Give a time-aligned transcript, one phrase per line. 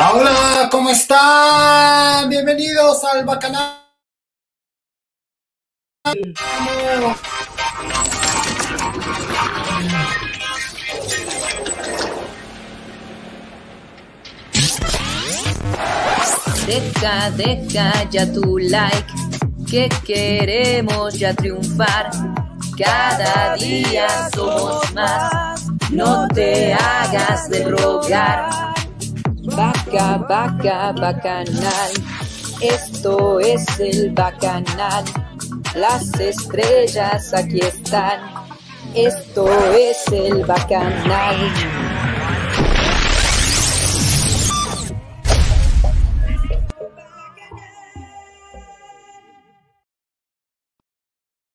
[0.00, 2.28] Hola, ¿cómo están?
[2.28, 3.82] Bienvenidos al Bacanal.
[16.64, 19.12] Deja, deja ya tu like,
[19.68, 22.10] que queremos ya triunfar.
[22.78, 28.67] Cada día somos más, no te hagas de rogar.
[29.56, 31.92] Vaca, vaca, bacanal,
[32.60, 35.04] esto es el bacanal.
[35.74, 38.20] Las estrellas aquí están,
[38.94, 41.36] esto es el bacanal.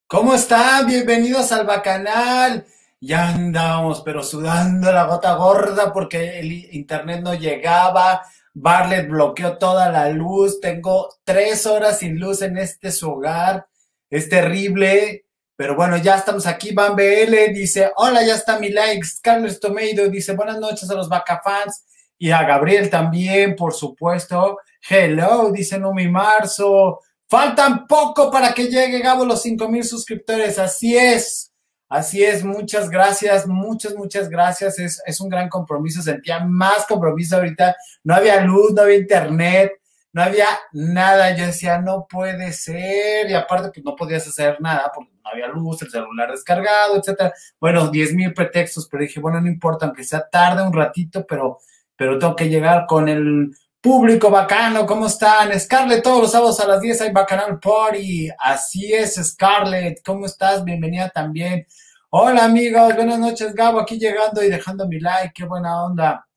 [0.07, 0.87] ¿Cómo están?
[0.87, 2.65] Bienvenidos al Bacanal.
[3.05, 8.21] Ya andamos, pero sudando la gota gorda porque el internet no llegaba.
[8.53, 10.61] Barlet bloqueó toda la luz.
[10.61, 13.67] Tengo tres horas sin luz en este su hogar.
[14.09, 15.25] Es terrible.
[15.57, 16.73] Pero bueno, ya estamos aquí.
[16.73, 19.05] Van BL dice: Hola, ya está mi like.
[19.21, 21.83] Carlos Tomedo dice: Buenas noches a los Bacafans.
[22.17, 24.59] Y a Gabriel también, por supuesto.
[24.89, 27.01] Hello, dice Numi Marzo.
[27.27, 30.57] Faltan poco para que llegue Gabo los 5 mil suscriptores.
[30.57, 31.52] Así es.
[31.93, 32.43] Así es.
[32.43, 33.45] Muchas gracias.
[33.45, 34.79] Muchas, muchas gracias.
[34.79, 36.01] Es, es, un gran compromiso.
[36.01, 37.75] Sentía más compromiso ahorita.
[38.03, 39.73] No había luz, no había internet,
[40.11, 41.37] no había nada.
[41.37, 43.29] Yo decía, no puede ser.
[43.29, 47.31] Y aparte, pues no podías hacer nada porque no había luz, el celular descargado, etcétera.
[47.59, 51.59] Bueno, 10 mil pretextos, pero dije, bueno, no importa, aunque sea tarde un ratito, pero,
[51.95, 55.59] pero tengo que llegar con el Público bacano, ¿cómo están?
[55.59, 58.29] Scarlett, todos los sábados a las 10 hay Bacanal Party.
[58.39, 60.63] Así es, Scarlett, ¿cómo estás?
[60.63, 61.67] Bienvenida también.
[62.15, 66.27] Hola amigos, buenas noches, Gabo, aquí llegando y dejando mi like, qué buena onda.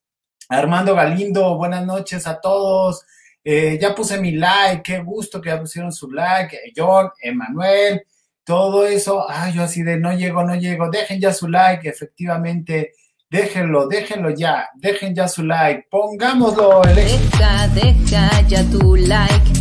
[0.49, 3.05] Armando Galindo, buenas noches a todos.
[3.45, 6.73] Eh, ya puse mi like, qué gusto que ya pusieron su like.
[6.75, 8.07] John, Emanuel,
[8.43, 9.27] todo eso.
[9.29, 10.89] Ah, yo así de no llego, no llego.
[10.89, 12.93] Dejen ya su like, efectivamente.
[13.29, 16.85] Déjenlo, déjenlo ya, dejen ya su like, pongámoslo.
[16.85, 16.95] El...
[16.95, 19.53] Deja, deja ya tu like,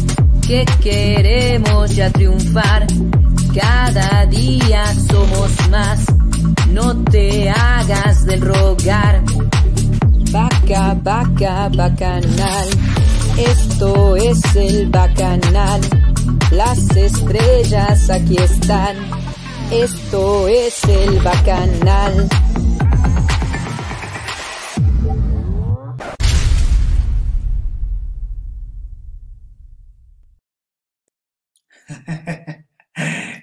[0.47, 2.87] que queremos ya triunfar.
[3.55, 6.05] Cada día somos más,
[6.71, 9.23] no te hagas del rogar.
[10.29, 12.67] Vaca, vaca, bacanal,
[13.37, 15.79] esto es el bacanal.
[16.51, 18.97] Las estrellas aquí están,
[19.71, 22.27] esto es el bacanal.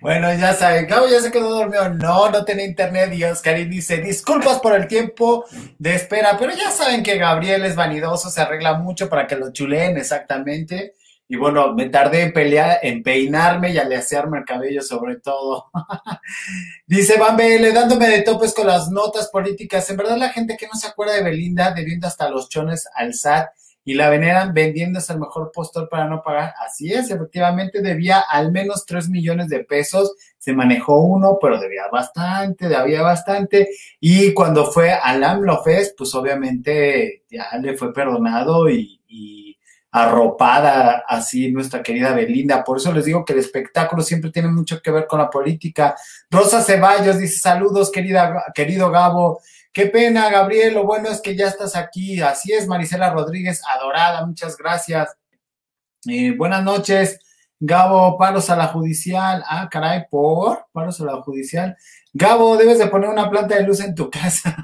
[0.03, 1.89] Bueno, ya saben, Gabo ya se quedó dormido.
[1.91, 3.13] No, no tiene internet.
[3.15, 5.45] Y Oscarín dice, disculpas por el tiempo
[5.79, 9.53] de espera, pero ya saben que Gabriel es vanidoso, se arregla mucho para que lo
[9.53, 10.95] chuleen exactamente.
[11.29, 15.71] Y bueno, me tardé en pelear, en peinarme y aleacearme el cabello sobre todo.
[16.87, 19.89] Dice Van BL, dándome de topes con las notas políticas.
[19.89, 23.15] En verdad la gente que no se acuerda de Belinda, debiendo hasta los chones al
[23.15, 23.51] SAT
[23.85, 26.55] y la veneran vendiéndose el mejor postor para no pagar.
[26.65, 31.89] Así es, efectivamente debía al menos 3 millones de pesos, se manejó uno, pero debía
[31.91, 33.69] bastante, debía bastante,
[34.01, 39.43] y cuando fue al AMLO Fest, pues obviamente ya le fue perdonado y, y
[39.93, 42.65] arropada así nuestra querida Belinda.
[42.65, 45.95] Por eso les digo que el espectáculo siempre tiene mucho que ver con la política.
[46.31, 49.41] Rosa Ceballos dice, saludos querida, querido Gabo.
[49.73, 50.75] Qué pena, Gabriel.
[50.75, 52.21] Lo bueno es que ya estás aquí.
[52.21, 54.27] Así es, Marisela Rodríguez, adorada.
[54.27, 55.17] Muchas gracias.
[56.07, 57.19] Eh, buenas noches,
[57.59, 58.19] Gabo.
[58.19, 59.43] Paros a la judicial.
[59.47, 61.75] Ah, caray, por paros a la judicial.
[62.13, 64.55] Gabo, debes de poner una planta de luz en tu casa.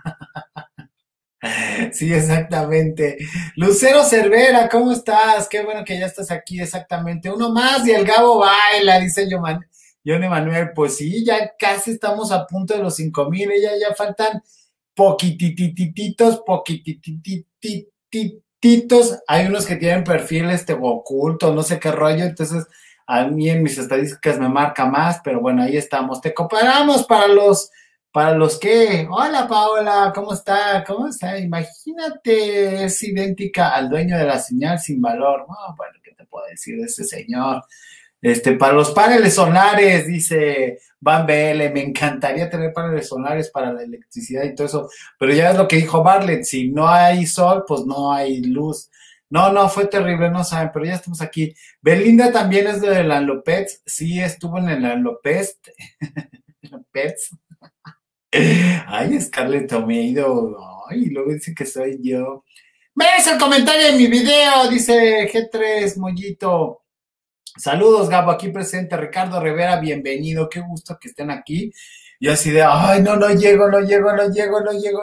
[1.93, 3.17] Sí, exactamente.
[3.57, 5.49] Lucero Cervera, ¿cómo estás?
[5.49, 7.31] Qué bueno que ya estás aquí, exactamente.
[7.31, 10.73] Uno más y el Gabo baila, dice John Emanuel.
[10.75, 14.43] Pues sí, ya casi estamos a punto de los cinco mil, ya, ya faltan
[14.99, 19.21] poquititititos, poquititititos.
[19.29, 22.67] Hay unos que tienen perfil este oculto, no sé qué rollo, entonces
[23.07, 26.21] a mí en mis estadísticas me marca más, pero bueno, ahí estamos.
[26.21, 27.71] Te comparamos para los,
[28.11, 30.83] para los que, hola Paola, ¿cómo está?
[30.85, 31.39] ¿Cómo está?
[31.39, 35.47] Imagínate, es idéntica al dueño de la señal sin valor.
[35.77, 37.63] bueno, ¿qué te puedo decir de ese señor?
[38.21, 43.83] Este, para los paneles solares, dice Van BL, me encantaría tener paneles solares para la
[43.83, 47.65] electricidad y todo eso, pero ya es lo que dijo Bartlett, si no hay sol,
[47.67, 48.91] pues no hay luz.
[49.31, 51.55] No, no, fue terrible, no saben, pero ya estamos aquí.
[51.83, 55.61] Belinda también es de la López, sí, estuvo en el López.
[56.63, 57.31] López.
[58.87, 60.57] Ay, Scarlett ido
[60.89, 62.45] ay, luego dice que soy yo.
[62.95, 66.83] Ves el comentario de mi video, dice G3 Mollito.
[67.59, 68.97] Saludos, Gabo, aquí presente.
[68.97, 70.49] Ricardo Rivera, bienvenido.
[70.49, 71.73] Qué gusto que estén aquí.
[72.21, 75.01] Y así de, ay, no, no llego, no llego, no llego, no llego.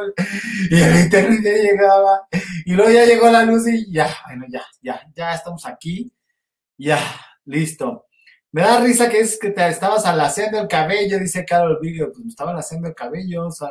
[0.71, 2.21] Y el internet ya llegaba.
[2.65, 6.13] Y luego ya llegó la luz y ya, bueno, ya, ya, ya estamos aquí.
[6.77, 6.97] Ya,
[7.43, 8.05] listo.
[8.53, 12.09] Me da risa que es que te estabas alaciando el cabello, dice Carol Video.
[12.09, 13.69] Pues me estaba alaciando el cabello, o sea,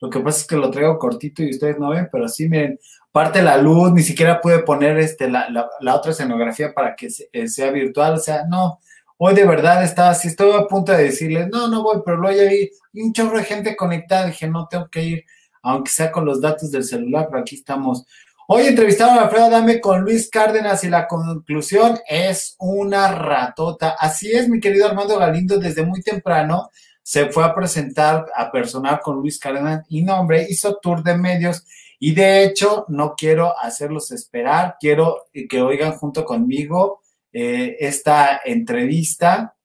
[0.00, 2.80] lo que pasa es que lo traigo cortito y ustedes no ven, pero sí, miren,
[3.14, 5.48] parte la luz, ni siquiera pude poner este, la,
[5.80, 8.80] la, otra escenografía para que eh, sea virtual, o sea, no,
[9.16, 12.36] Hoy de verdad estaba así, estoy a punto de decirles, no, no voy, pero luego
[12.36, 12.68] ya vi
[13.00, 15.24] un chorro de gente conectada, dije, no, tengo que ir,
[15.62, 18.04] aunque sea con los datos del celular, pero aquí estamos.
[18.48, 23.94] Hoy entrevistaron a Alfredo Dame con Luis Cárdenas y la conclusión es una ratota.
[23.96, 26.70] Así es, mi querido Armando Galindo, desde muy temprano
[27.00, 31.16] se fue a presentar a personal con Luis Cárdenas y no, hombre, hizo tour de
[31.16, 31.64] medios
[31.98, 37.00] y de hecho no quiero hacerlos esperar, quiero que oigan junto conmigo
[37.32, 39.56] eh, esta entrevista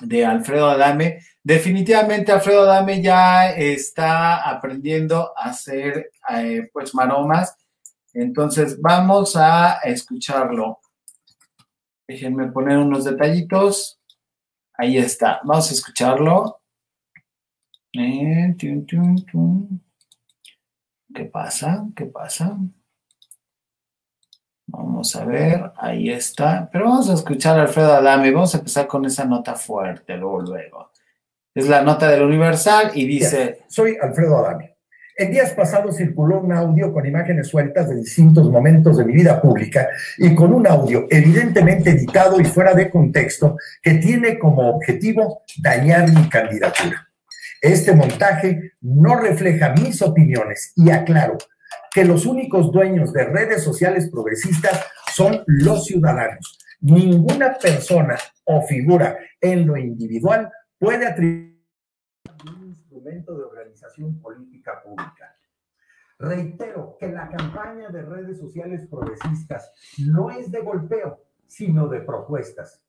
[0.00, 1.20] de Alfredo Adame.
[1.42, 7.56] Definitivamente Alfredo Adame ya está aprendiendo a hacer eh, pues maromas.
[8.12, 10.80] Entonces vamos a escucharlo.
[12.06, 14.00] Déjenme poner unos detallitos.
[14.74, 15.40] Ahí está.
[15.44, 16.60] Vamos a escucharlo.
[17.92, 18.54] Eh,
[21.14, 21.86] ¿Qué pasa?
[21.94, 22.58] ¿Qué pasa?
[24.66, 26.68] Vamos a ver, ahí está.
[26.72, 28.32] Pero vamos a escuchar a Alfredo Adame.
[28.32, 30.90] Vamos a empezar con esa nota fuerte, luego, luego.
[31.54, 33.60] Es la nota del Universal y dice...
[33.68, 34.74] soy Alfredo Adame.
[35.16, 39.40] En días pasados circuló un audio con imágenes sueltas de distintos momentos de mi vida
[39.40, 39.86] pública
[40.18, 46.12] y con un audio evidentemente editado y fuera de contexto que tiene como objetivo dañar
[46.12, 47.08] mi candidatura.
[47.64, 51.38] Este montaje no refleja mis opiniones y aclaro,
[51.90, 54.84] que los únicos dueños de redes sociales progresistas
[55.14, 56.58] son los ciudadanos.
[56.82, 61.58] Ninguna persona o figura en lo individual puede atribuir
[62.46, 65.34] un instrumento de organización política pública.
[66.18, 69.72] Reitero que la campaña de redes sociales progresistas
[70.06, 72.84] no es de golpeo, sino de propuestas.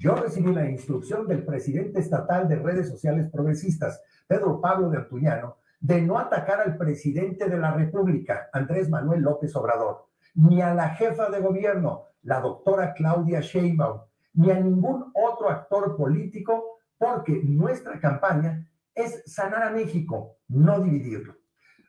[0.00, 5.58] Yo recibí la instrucción del presidente estatal de redes sociales progresistas, Pedro Pablo de Antuñano,
[5.80, 10.90] de no atacar al presidente de la República, Andrés Manuel López Obrador, ni a la
[10.90, 14.00] jefa de gobierno, la doctora Claudia Sheinbaum,
[14.34, 21.34] ni a ningún otro actor político, porque nuestra campaña es sanar a México, no dividirlo.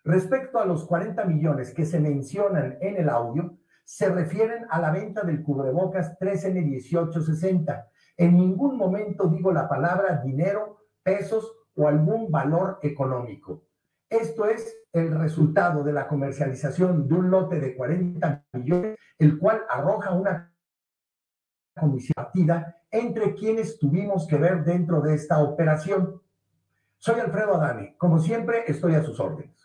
[0.04, 4.92] Respecto a los 40 millones que se mencionan en el audio, se refieren a la
[4.92, 7.86] venta del cubrebocas 3N1860.
[8.18, 13.64] En ningún momento digo la palabra dinero, pesos o algún valor económico.
[14.10, 19.64] Esto es el resultado de la comercialización de un lote de 40 millones, el cual
[19.70, 20.54] arroja una
[21.76, 26.22] comisión partida entre quienes tuvimos que ver dentro de esta operación.
[26.98, 27.96] Soy Alfredo Adani.
[27.98, 29.56] Como siempre, estoy a sus órdenes.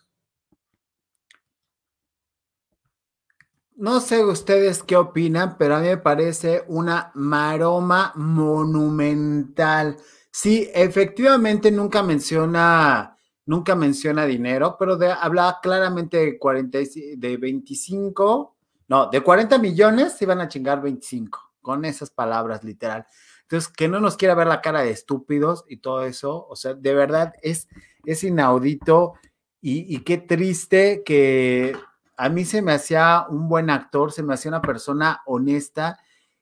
[3.76, 9.96] No sé ustedes qué opinan, pero a mí me parece una maroma monumental.
[10.40, 16.78] Sí, efectivamente nunca menciona nunca menciona dinero, pero de, habla claramente de, 40,
[17.18, 18.56] de 25,
[18.88, 23.04] no, de 40 millones se iban a chingar 25, con esas palabras literal.
[23.42, 26.72] Entonces, que no nos quiera ver la cara de estúpidos y todo eso, o sea,
[26.72, 27.68] de verdad es,
[28.06, 29.12] es inaudito
[29.60, 31.76] y, y qué triste que
[32.16, 35.98] a mí se me hacía un buen actor, se me hacía una persona honesta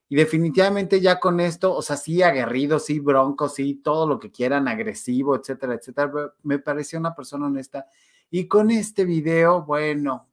[0.08, 4.30] y definitivamente ya con esto, o sea, sí aguerrido, sí bronco, sí todo lo que
[4.30, 6.10] quieran, agresivo, etcétera, etcétera,
[6.42, 7.86] me pareció una persona honesta.
[8.30, 10.28] Y con este video, bueno,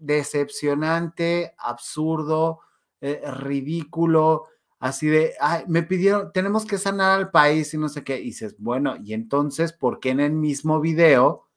[0.00, 2.60] decepcionante, absurdo,
[3.00, 4.46] eh, ridículo,
[4.80, 8.20] así de, ay, me pidieron, tenemos que sanar al país y no sé qué.
[8.20, 11.48] Y dices, bueno, y entonces, ¿por qué en el mismo video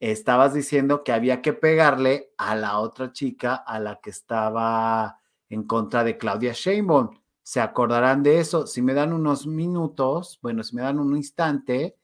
[0.00, 5.17] estabas diciendo que había que pegarle a la otra chica a la que estaba
[5.50, 7.10] en contra de Claudia Sheinbaum.
[7.42, 8.66] Se acordarán de eso.
[8.66, 11.96] Si me dan unos minutos, bueno, si me dan un instante,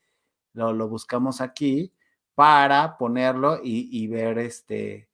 [0.54, 1.92] lo, buscamos aquí
[2.34, 5.08] para ponerlo y, ver este,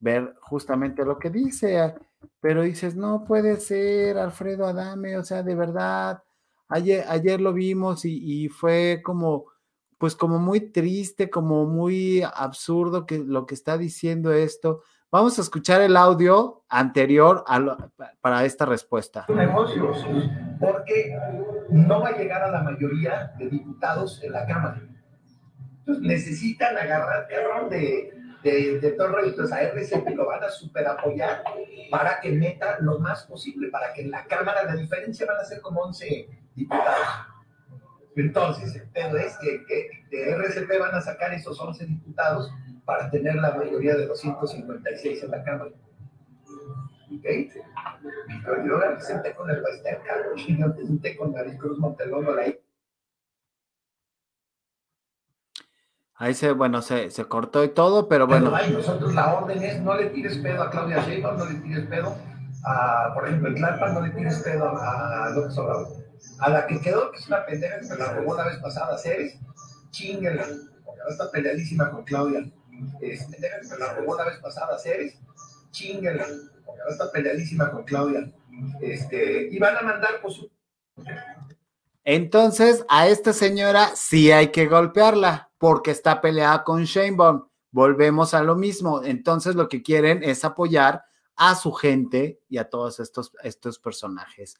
[0.00, 1.94] ver justamente lo que dice.
[2.40, 6.22] Pero dices, no puede ser, Alfredo Adame, o sea, de verdad.
[6.68, 9.46] Ayer, ayer lo vimos y, y fue como,
[9.98, 14.82] pues como muy triste, como muy absurdo que lo que está diciendo esto.
[15.14, 17.44] Vamos a escuchar el audio anterior
[18.20, 19.24] para esta respuesta.
[19.28, 20.04] Negocios,
[20.58, 21.16] porque
[21.70, 24.82] no va a llegar a la mayoría de diputados en la Cámara.
[25.78, 30.48] Entonces necesitan agarrar terror de, de, de todo el Entonces a RCP lo van a
[30.48, 31.44] super apoyar
[31.92, 35.44] para que meta lo más posible, para que en la Cámara la diferencia van a
[35.44, 37.06] ser como 11 diputados.
[38.16, 42.52] Entonces, el pedo es que, que de RCP van a sacar esos 11 diputados
[42.84, 45.70] para tener la mayoría de 256 en la Cámara.
[47.12, 47.24] ¿Ok?
[48.44, 52.44] Pero yo me senté con el cabrón, yo me senté con Maricruz Montelongo, la
[56.16, 58.52] Ahí se, bueno, se, se cortó y todo, pero bueno.
[58.56, 61.86] Pero nosotros la orden es no le tires pedo a Claudia Sheinbaum, no le tires
[61.86, 62.16] pedo
[62.64, 65.88] a, por ejemplo, el Tlalpan, no le tires pedo a, a López Obrador.
[66.38, 68.96] A la que quedó, que es una pendeja que me la robó la vez pasada,
[68.96, 69.38] Ceres,
[70.24, 70.46] ahora
[71.08, 72.44] está peleadísima con Claudia.
[73.00, 75.18] Es pendeja que me la robó la vez pasada, Ceres,
[76.06, 78.32] ahora está peleadísima con Claudia.
[78.80, 80.48] Este, y van a mandar por su
[82.04, 87.48] Entonces, a esta señora sí hay que golpearla porque está peleada con Sheinbaum.
[87.70, 89.02] Volvemos a lo mismo.
[89.02, 91.02] Entonces, lo que quieren es apoyar
[91.36, 94.56] a su gente y a todos estos, estos personajes.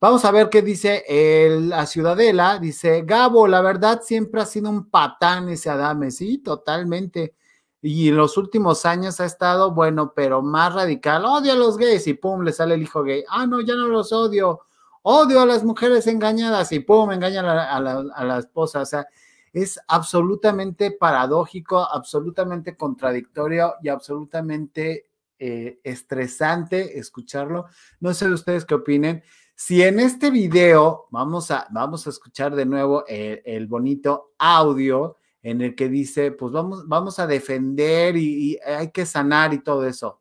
[0.00, 2.58] Vamos a ver qué dice el, la Ciudadela.
[2.58, 6.10] Dice, Gabo, la verdad siempre ha sido un patán ese Adame.
[6.10, 7.34] Sí, totalmente.
[7.84, 11.24] Y en los últimos años ha estado, bueno, pero más radical.
[11.24, 13.24] Odio a los gays y pum, le sale el hijo gay.
[13.28, 14.60] Ah, no, ya no los odio.
[15.02, 18.82] Odio a las mujeres engañadas y pum, engaña a la, a la, esposa.
[18.82, 19.04] O sea,
[19.52, 25.10] es absolutamente paradójico, absolutamente contradictorio y absolutamente
[25.40, 27.66] eh, estresante escucharlo.
[27.98, 29.24] No sé ustedes qué opinen.
[29.56, 35.60] Si en este video vamos a, vamos a escuchar de nuevo el bonito audio en
[35.60, 39.86] el que dice, pues vamos, vamos a defender y, y hay que sanar y todo
[39.86, 40.20] eso.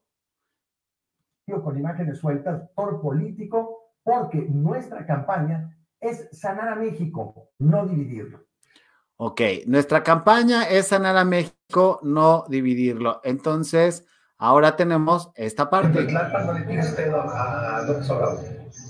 [1.46, 8.46] Con imágenes sueltas por político, porque nuestra campaña es sanar a México, no dividirlo.
[9.18, 13.22] Ok, nuestra campaña es sanar a México, no dividirlo.
[13.24, 16.08] Entonces, ahora tenemos esta parte.
[16.12, 18.40] No le tires pedo a López Obrador.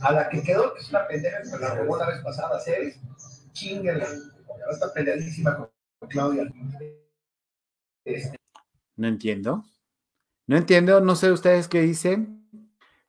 [0.02, 3.02] A la que quedó, que es una pendeja la robó la vez pasada, Ceres,
[3.84, 5.70] ahora está peleadísima con
[6.10, 6.52] Claudia.
[8.96, 9.64] No entiendo.
[10.48, 12.42] No entiendo, no sé ustedes qué dicen.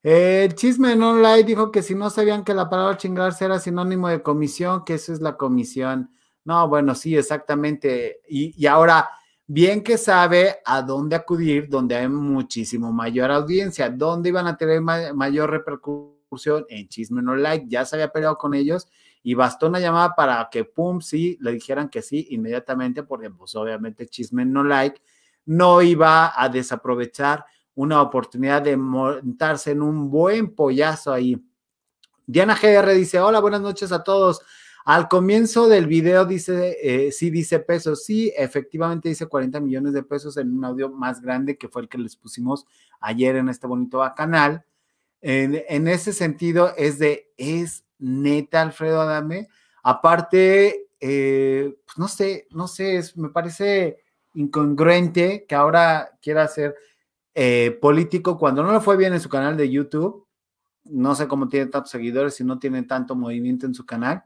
[0.03, 4.09] El chisme en online dijo que si no sabían que la palabra chingarse era sinónimo
[4.09, 6.11] de comisión, que eso es la comisión.
[6.45, 8.21] No, bueno, sí, exactamente.
[8.29, 9.09] Y, ahora,
[9.47, 14.81] bien que sabe a dónde acudir, donde hay muchísimo mayor audiencia, dónde iban a tener
[14.81, 17.67] ma mayor repercusión en Chisme No Like.
[17.69, 18.89] Ya se había peleado con ellos
[19.23, 23.55] y bastó una llamada para que, pum, sí, le dijeran que sí inmediatamente, porque pues
[23.55, 25.01] obviamente Chisme No Like
[25.47, 31.43] no iba a desaprovechar una oportunidad de montarse en un buen pollazo ahí.
[32.27, 34.43] Diana GR dice, hola, buenas noches a todos.
[34.85, 40.03] Al comienzo del video dice, eh, sí dice pesos, sí, efectivamente dice 40 millones de
[40.03, 42.67] pesos en un audio más grande que fue el que les pusimos
[43.01, 44.65] ayer en este bonito canal.
[45.21, 49.49] En, en ese sentido es de, es neta Alfredo Adame.
[49.83, 53.99] Aparte, eh, pues no sé, no sé, me parece
[54.35, 56.75] incongruente que ahora quiera ser
[57.35, 60.27] eh, político cuando no le fue bien en su canal de YouTube.
[60.85, 64.25] No sé cómo tiene tantos seguidores y no tiene tanto movimiento en su canal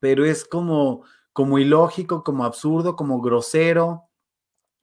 [0.00, 4.08] pero es como, como ilógico, como absurdo, como grosero.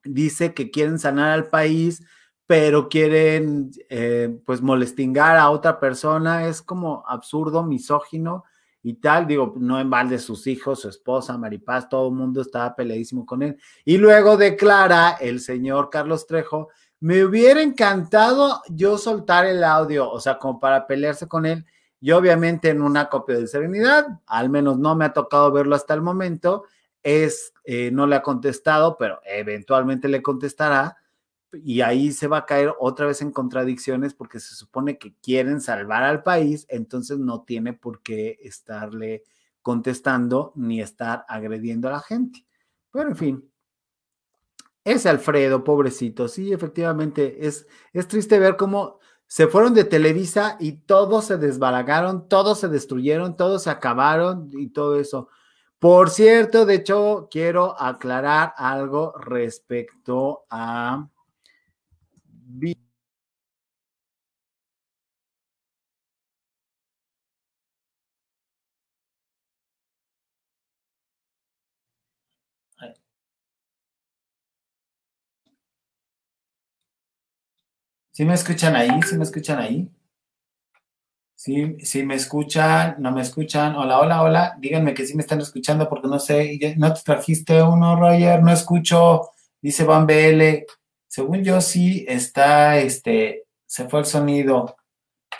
[0.03, 2.03] Dice que quieren sanar al país,
[2.49, 6.47] pero quieren eh, pues molestingar a otra persona.
[6.47, 8.43] Es como absurdo, misógino
[8.81, 9.27] y tal.
[9.27, 13.43] Digo, no en balde sus hijos, su esposa, Maripaz, todo el mundo estaba peleadísimo con
[13.43, 13.55] él.
[13.85, 20.19] Y luego declara el señor Carlos Trejo, me hubiera encantado yo soltar el audio, o
[20.19, 21.67] sea, como para pelearse con él
[22.01, 25.93] y obviamente en una copia de serenidad, al menos no me ha tocado verlo hasta
[25.93, 26.63] el momento,
[27.03, 30.97] es, eh, no le ha contestado, pero eventualmente le contestará
[31.53, 35.61] y ahí se va a caer otra vez en contradicciones porque se supone que quieren
[35.61, 39.23] salvar al país, entonces no tiene por qué estarle
[39.61, 42.45] contestando ni estar agrediendo a la gente.
[42.91, 43.51] Pero en fin,
[44.83, 50.71] es Alfredo, pobrecito, sí, efectivamente, es, es triste ver cómo se fueron de Televisa y
[50.73, 55.29] todos se desbalagaron, todos se destruyeron, todos se acabaron y todo eso.
[55.77, 61.07] Por cierto, de hecho, quiero aclarar algo respecto a...
[78.11, 78.89] ¿Sí me escuchan ahí?
[79.01, 79.89] ¿Sí me escuchan ahí?
[81.35, 83.75] Sí, sí me escuchan, no me escuchan.
[83.75, 84.55] Hola, hola, hola.
[84.59, 88.51] Díganme que sí me están escuchando porque no sé, no te trajiste uno, Roger, no
[88.51, 89.21] escucho.
[89.61, 90.65] Dice Van BL.
[91.09, 94.77] Según yo, sí está, este, se fue el sonido.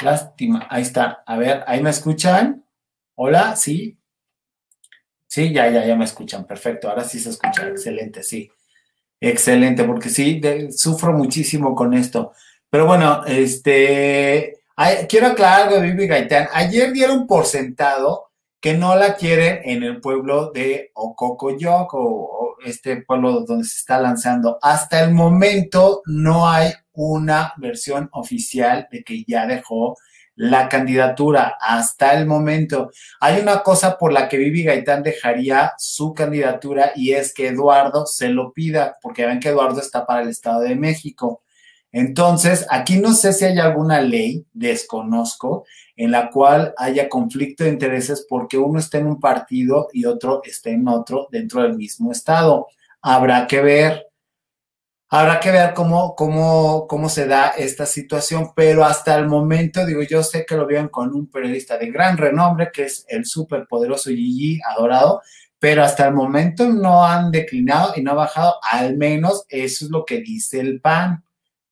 [0.01, 1.23] Lástima, ahí está.
[1.27, 2.65] A ver, ¿ahí me escuchan?
[3.13, 3.99] Hola, sí.
[5.27, 6.47] Sí, ya, ya, ya me escuchan.
[6.47, 7.67] Perfecto, ahora sí se escucha.
[7.67, 8.51] Excelente, sí.
[9.21, 12.33] Excelente, porque sí, sufro muchísimo con esto.
[12.71, 14.63] Pero bueno, este,
[15.07, 16.47] quiero aclarar algo de Vivi Gaitán.
[16.51, 23.01] Ayer dieron por sentado que no la quieren en el pueblo de Ococoyoc o este
[23.03, 24.57] pueblo donde se está lanzando.
[24.61, 29.95] Hasta el momento no hay una versión oficial de que ya dejó
[30.35, 32.91] la candidatura hasta el momento.
[33.19, 38.05] Hay una cosa por la que Vivi Gaitán dejaría su candidatura y es que Eduardo
[38.05, 41.43] se lo pida, porque ven que Eduardo está para el Estado de México.
[41.91, 45.65] Entonces, aquí no sé si hay alguna ley, desconozco,
[46.00, 50.41] en la cual haya conflicto de intereses porque uno está en un partido y otro
[50.46, 52.68] está en otro dentro del mismo estado.
[53.01, 54.08] Habrá que ver,
[55.10, 60.01] habrá que ver cómo, cómo, cómo se da esta situación, pero hasta el momento, digo,
[60.03, 64.10] yo sé que lo vieron con un periodista de gran renombre, que es el superpoderoso
[64.10, 65.22] Gigi Adorado,
[65.60, 69.91] pero hasta el momento no han declinado y no ha bajado, al menos eso es
[69.91, 71.25] lo que dice el PAN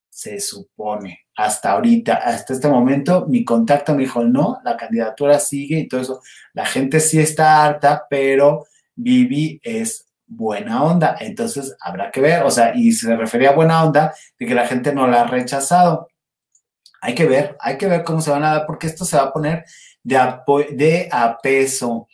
[0.10, 5.77] se supone, hasta ahorita, hasta este momento, mi contacto me dijo, no, la candidatura sigue
[5.79, 6.22] y todo eso.
[6.53, 8.65] La gente sí está harta, pero
[8.96, 13.84] Vivi es buena onda, entonces habrá que ver, o sea, y se refería a buena
[13.84, 16.10] onda de que la gente no la ha rechazado.
[17.01, 19.24] Hay que ver, hay que ver cómo se van a dar, porque esto se va
[19.24, 19.63] a poner
[20.03, 20.20] de
[20.72, 22.08] de a peso.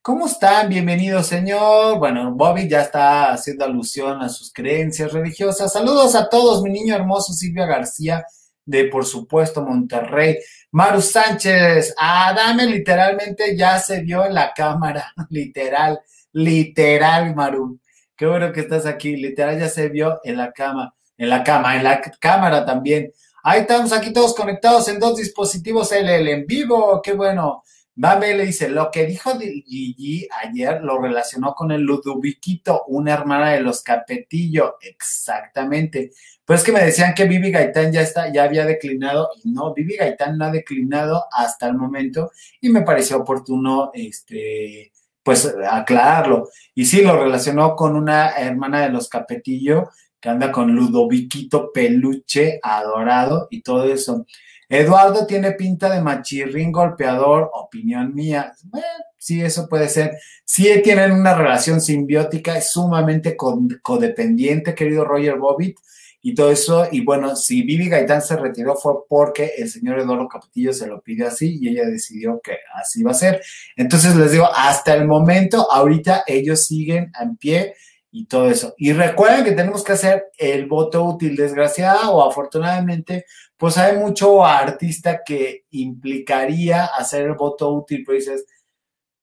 [0.00, 0.70] ¿Cómo están?
[0.70, 1.98] Bienvenido, señor.
[1.98, 5.70] Bueno, Bobby ya está haciendo alusión a sus creencias religiosas.
[5.70, 8.24] Saludos a todos, mi niño hermoso Silvia García,
[8.64, 10.38] de por supuesto Monterrey.
[10.72, 16.00] Maru Sánchez, Adame literalmente ya se vio en la cámara, literal,
[16.32, 17.80] literal, Maru.
[18.16, 21.76] Qué bueno que estás aquí, literal ya se vio en la cama, en la cama,
[21.76, 23.12] en la cámara también.
[23.42, 27.62] Ahí estamos aquí todos conectados en dos dispositivos LL en vivo, qué bueno.
[27.94, 33.50] Babe le dice, lo que dijo Gigi ayer lo relacionó con el Ludoviquito, una hermana
[33.50, 36.12] de los Capetillo, exactamente.
[36.44, 39.96] Pues que me decían que Vivi Gaitán ya está, ya había declinado, y no, Vivi
[39.96, 46.48] Gaitán no ha declinado hasta el momento, y me pareció oportuno, este, pues aclararlo.
[46.74, 52.60] Y sí, lo relacionó con una hermana de los Capetillo, que anda con Ludoviquito Peluche,
[52.62, 54.26] adorado, y todo eso.
[54.70, 58.54] Eduardo tiene pinta de machirrín golpeador, opinión mía.
[58.62, 58.86] Bueno,
[59.18, 60.16] sí, eso puede ser.
[60.44, 65.76] Sí tienen una relación simbiótica, sumamente codependiente, querido Roger Bobbitt,
[66.22, 66.86] y todo eso.
[66.90, 71.00] Y bueno, si Vivi Gaitán se retiró fue porque el señor Eduardo Capetillo se lo
[71.00, 73.42] pidió así y ella decidió que así va a ser.
[73.76, 77.74] Entonces les digo, hasta el momento, ahorita ellos siguen en pie
[78.10, 78.74] y todo eso.
[78.76, 83.24] Y recuerden que tenemos que hacer el voto útil, desgraciada o afortunadamente,
[83.56, 88.46] pues hay mucho artista que implicaría hacer el voto útil, pero dices,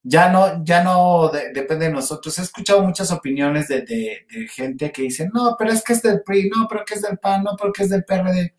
[0.03, 2.37] ya no, ya no depende de nosotros.
[2.39, 6.49] He escuchado muchas opiniones de, gente que dice, no, pero es que es del PRI,
[6.49, 8.53] no, pero que es del PAN, no, pero que es del PRD.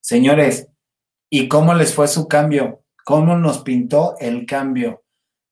[0.00, 0.68] Señores,
[1.28, 2.84] ¿y cómo les fue su cambio?
[3.04, 5.02] ¿Cómo nos pintó el cambio?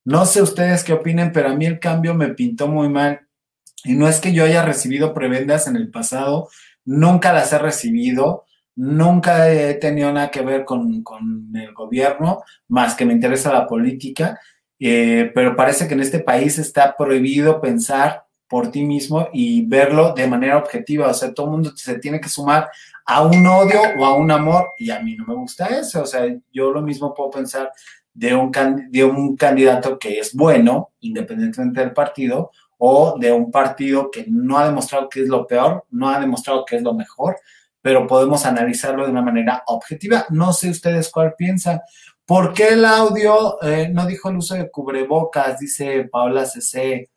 [0.05, 3.27] No sé ustedes qué opinen, pero a mí el cambio me pintó muy mal.
[3.85, 6.49] Y no es que yo haya recibido prebendas en el pasado,
[6.85, 11.05] nunca las he recibido Nunca he tenido nada que ver con,
[11.55, 14.41] el gobierno, más que me interesa la política,
[14.79, 20.15] eh, pero parece que en este país está prohibido pensar por ti mismo y verlo
[20.15, 21.09] de manera objetiva.
[21.09, 22.71] O sea, todo el mundo se tiene que sumar
[23.05, 26.03] a un odio o a un amor y a mí no me gusta eso.
[26.03, 27.71] O sea, yo lo mismo puedo pensar
[28.15, 28.51] de un,
[28.91, 32.51] de un candidato que es bueno, independientemente del partido,
[32.85, 36.65] o de un partido que no ha demostrado que es lo peor, no ha demostrado
[36.65, 37.37] que es lo mejor
[37.83, 40.25] pero podemos analizarlo de una manera objetiva.
[40.31, 41.81] No sé ustedes cuál piensan.
[42.25, 45.59] ¿Por qué el audio eh, no dijo el uso de cubrebocas?
[45.59, 47.11] Dice Paola CC.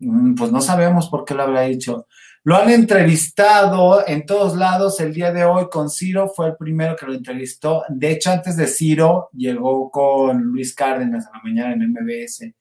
[0.00, 2.06] Mm, pues no sabemos por qué lo habrá dicho.
[2.42, 6.96] Lo han entrevistado en todos lados el día de hoy con Ciro, fue el primero
[6.96, 7.84] que lo entrevistó.
[7.88, 12.52] De hecho, antes de Ciro llegó con Luis Cárdenas a la mañana en MBS.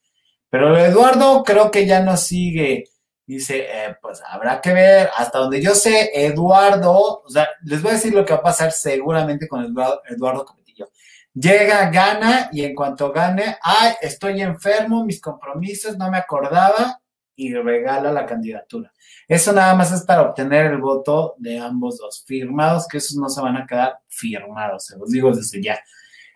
[0.49, 2.86] Pero Eduardo creo que ya no sigue.
[3.25, 7.91] Dice, eh, pues habrá que ver, hasta donde yo sé, Eduardo, o sea, les voy
[7.91, 10.89] a decir lo que va a pasar seguramente con Eduardo, Eduardo Cometillo.
[11.33, 17.01] Llega, gana y en cuanto gane, ay, estoy enfermo, mis compromisos, no me acordaba
[17.36, 18.93] y regala la candidatura.
[19.27, 23.27] Eso nada más es para obtener el voto de ambos dos firmados, que esos no
[23.27, 25.77] se van a quedar firmados, se los digo desde ya.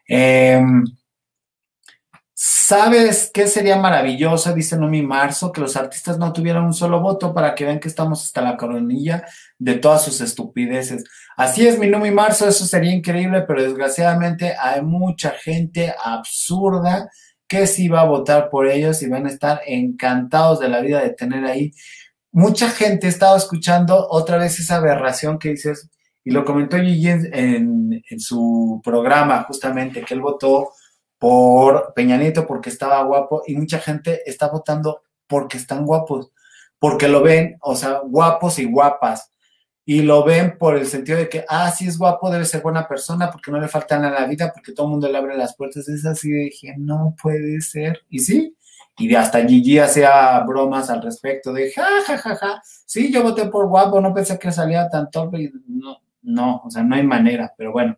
[0.08, 0.62] Eh,
[2.44, 4.52] ¿Sabes qué sería maravilloso?
[4.52, 7.88] Dice Nomi Marzo, que los artistas no tuvieran un solo voto para que vean que
[7.88, 9.24] estamos hasta la coronilla
[9.60, 11.04] de todas sus estupideces.
[11.38, 17.12] Así es, mi Nomi Marzo, eso sería increíble, pero desgraciadamente hay mucha gente absurda
[17.48, 21.00] que sí va a votar por ellos y van a estar encantados de la vida
[21.00, 21.72] de tener ahí.
[22.32, 25.92] Mucha gente estaba escuchando otra vez esa aberración que dices,
[26.24, 30.72] y lo comentó Gigi en, en su programa, justamente, que él votó
[31.22, 36.32] por Peña Nieto porque estaba guapo y mucha gente está votando porque están guapos,
[36.80, 39.32] porque lo ven, o sea, guapos y guapas.
[39.86, 42.88] Y lo ven por el sentido de que, ah, sí es guapo, debe ser buena
[42.88, 45.38] persona, porque no le falta nada a la vida, porque todo el mundo le abre
[45.38, 45.88] las puertas.
[45.90, 48.02] Es así, dije, no puede ser.
[48.10, 48.58] Y sí,
[48.98, 53.46] y hasta Gigi hacía bromas al respecto de, ja, ja, ja, ja, sí, yo voté
[53.46, 55.52] por guapo, no pensé que salía tan torpe.
[55.68, 57.96] No, no, o sea, no hay manera, pero bueno,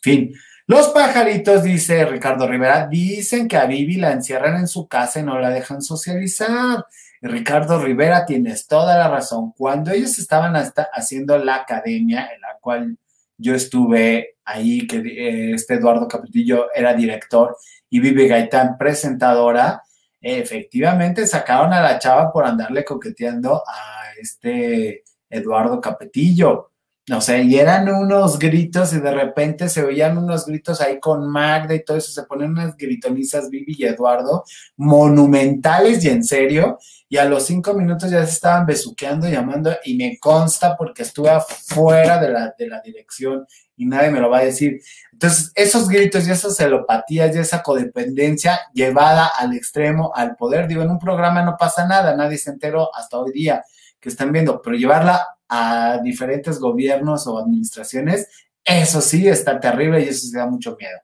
[0.00, 0.32] fin.
[0.68, 5.22] Los pajaritos, dice Ricardo Rivera, dicen que a Vivi la encierran en su casa y
[5.22, 6.84] no la dejan socializar.
[7.22, 9.52] Ricardo Rivera, tienes toda la razón.
[9.56, 12.98] Cuando ellos estaban hasta haciendo la academia, en la cual
[13.38, 17.56] yo estuve ahí, que eh, este Eduardo Capetillo era director
[17.88, 19.82] y Vivi Gaitán presentadora,
[20.20, 26.72] efectivamente sacaron a la chava por andarle coqueteando a este Eduardo Capetillo.
[27.08, 31.28] No sé, y eran unos gritos y de repente se oían unos gritos ahí con
[31.28, 34.42] Magda y todo eso, se ponen unas gritonizas Vivi y Eduardo,
[34.76, 39.96] monumentales y en serio, y a los cinco minutos ya se estaban besuqueando, llamando, y
[39.96, 44.38] me consta porque estuve afuera de la, de la dirección y nadie me lo va
[44.38, 44.80] a decir.
[45.12, 50.82] Entonces, esos gritos y esas celopatías y esa codependencia llevada al extremo, al poder, digo,
[50.82, 53.64] en un programa no pasa nada, nadie se enteró hasta hoy día
[54.00, 58.28] que están viendo, pero llevarla a diferentes gobiernos o administraciones,
[58.64, 60.98] eso sí está terrible y eso se da mucho miedo.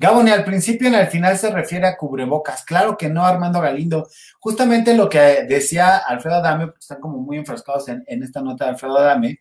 [0.00, 2.64] Gaboni, al principio y al final se refiere a cubrebocas.
[2.64, 4.08] Claro que no, Armando Galindo.
[4.38, 8.70] Justamente lo que decía Alfredo Adame, porque están como muy enfrascados en, esta nota de
[8.70, 9.40] Alfredo Adame,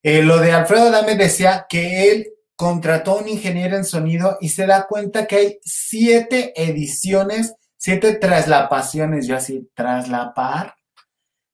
[0.00, 4.50] eh, lo de Alfredo Adame decía que él contrató a un ingeniero en sonido y
[4.50, 10.76] se da cuenta que hay siete ediciones, siete traslapaciones, yo así, traslapar,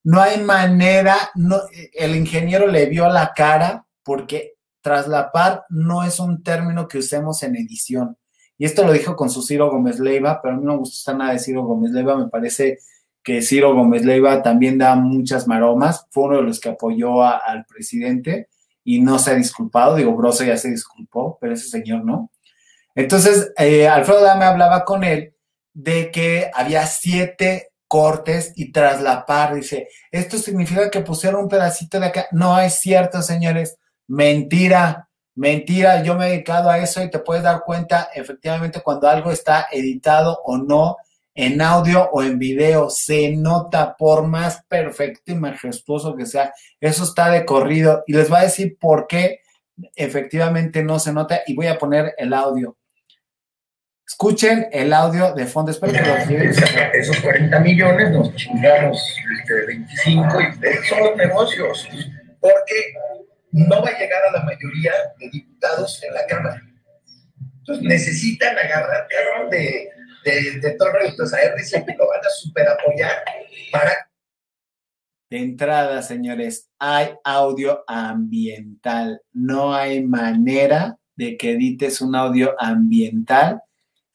[0.02, 1.58] no hay manera, no,
[1.92, 7.56] el ingeniero le vio la cara porque traslapar no es un término que usemos en
[7.56, 8.16] edición.
[8.56, 11.14] Y esto lo dijo con su Ciro Gómez Leiva, pero a mí no me gusta
[11.14, 12.78] nada de Ciro Gómez Leiva, me parece
[13.22, 17.64] que Ciro Gómez Leiva también da muchas maromas, fue uno de los que apoyó al
[17.66, 18.48] presidente
[18.84, 22.30] y no se ha disculpado, digo, Broso ya se disculpó, pero ese señor no.
[22.94, 25.34] Entonces, eh, Alfredo Dame hablaba con él
[25.72, 29.56] de que había siete cortes y traslapar.
[29.56, 32.28] Dice, esto significa que pusieron un pedacito de acá.
[32.30, 33.78] No es cierto, señores.
[34.06, 36.00] Mentira, mentira.
[36.04, 39.66] Yo me he dedicado a eso y te puedes dar cuenta efectivamente cuando algo está
[39.72, 40.98] editado o no
[41.34, 42.90] en audio o en video.
[42.90, 46.54] Se nota por más perfecto y majestuoso que sea.
[46.80, 49.40] Eso está de corrido y les voy a decir por qué
[49.96, 52.76] efectivamente no se nota y voy a poner el audio.
[54.10, 55.70] Escuchen el audio de fondo.
[55.70, 56.50] Espero que lo
[56.94, 59.00] Esos 40 millones nos chingamos
[59.38, 61.88] este, 25 y son los negocios.
[62.40, 62.92] Porque
[63.52, 66.60] no va a llegar a la mayoría de diputados en la Cámara.
[67.58, 69.06] Entonces necesitan agarrar
[69.48, 69.90] de,
[70.24, 73.22] de, de todo el Entonces a lo van a super apoyar
[73.70, 74.10] para.
[75.30, 79.22] De entrada, señores, hay audio ambiental.
[79.32, 83.62] No hay manera de que edites un audio ambiental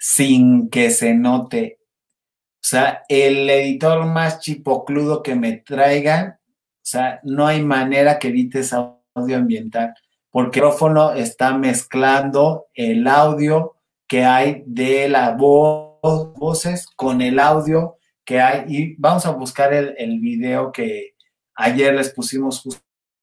[0.07, 1.79] sin que se note.
[1.81, 8.27] O sea, el editor más chipocludo que me traigan, o sea, no hay manera que
[8.27, 9.95] edites audio ambiental,
[10.29, 17.39] porque el micrófono está mezclando el audio que hay de la voz, voces con el
[17.39, 18.65] audio que hay.
[18.67, 21.15] Y vamos a buscar el, el video que
[21.55, 22.63] ayer les pusimos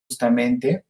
[0.08, 0.84] justamente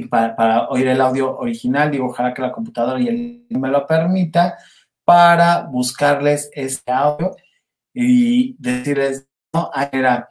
[0.00, 3.86] y para, oír el audio original, digo, ojalá que la computadora y el me lo
[3.86, 4.56] permita,
[5.04, 7.36] para buscarles este audio
[7.92, 10.28] y decirles, no, era.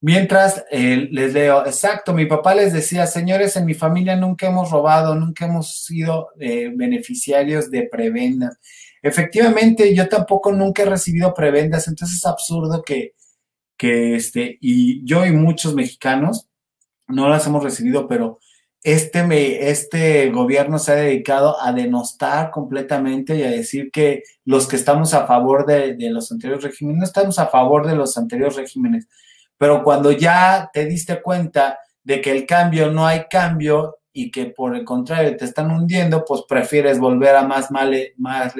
[0.00, 4.70] Mientras eh, les leo, exacto, mi papá les decía, señores, en mi familia nunca hemos
[4.70, 8.58] robado, nunca hemos sido eh, beneficiarios de prebendas.
[9.02, 13.14] Efectivamente, yo tampoco nunca he recibido prebendas, entonces es absurdo que,
[13.76, 16.48] que este, y yo y muchos mexicanos
[17.08, 18.38] no las hemos recibido, pero
[18.82, 24.68] este, me, este gobierno se ha dedicado a denostar completamente y a decir que los
[24.68, 28.56] que estamos a favor de, los anteriores regímenes, no estamos a favor de los anteriores
[28.56, 29.08] regímenes,
[29.56, 34.46] pero cuando ya te diste cuenta de que el cambio no hay cambio, y que
[34.46, 38.52] por el contrario te están hundiendo, pues prefieres volver a más male, más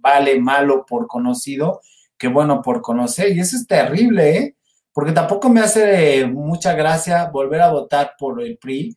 [0.00, 1.82] vale malo por conocido
[2.16, 3.36] que bueno por conocer.
[3.36, 4.56] Y eso es terrible, ¿eh?
[4.92, 8.96] Porque tampoco me hace mucha gracia volver a votar por el PRI,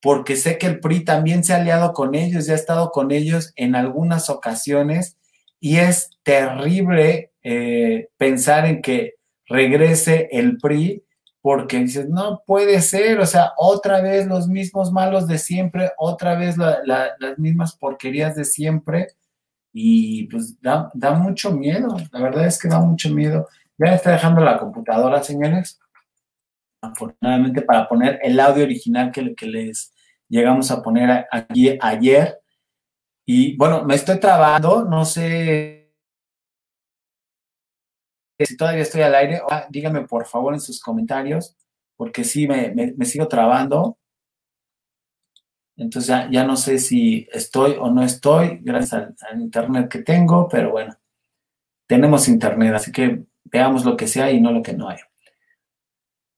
[0.00, 3.10] porque sé que el PRI también se ha aliado con ellos y ha estado con
[3.10, 5.16] ellos en algunas ocasiones.
[5.60, 9.14] Y es terrible eh, pensar en que
[9.46, 11.02] regrese el PRI
[11.40, 16.34] porque dices, no puede ser, o sea, otra vez los mismos malos de siempre, otra
[16.36, 19.08] vez las mismas porquerías de siempre.
[19.72, 23.48] Y pues da, da, mucho miedo, la verdad es que da mucho miedo.
[23.78, 25.78] Ya está dejando la computadora, señores,
[26.80, 29.92] afortunadamente para poner el audio original que, que les
[30.28, 32.40] llegamos a poner aquí ayer.
[33.26, 35.94] Y bueno, me estoy trabando, no sé
[38.46, 39.42] si todavía estoy al aire.
[39.50, 41.56] Ah, díganme por favor en sus comentarios,
[41.96, 43.98] porque sí me, sigo trabando.
[45.76, 50.48] Entonces ya, no sé si estoy o no estoy, gracias al, al, internet que tengo,
[50.48, 50.96] pero bueno,
[51.86, 54.98] tenemos internet, así que veamos lo que sea y no lo que no hay.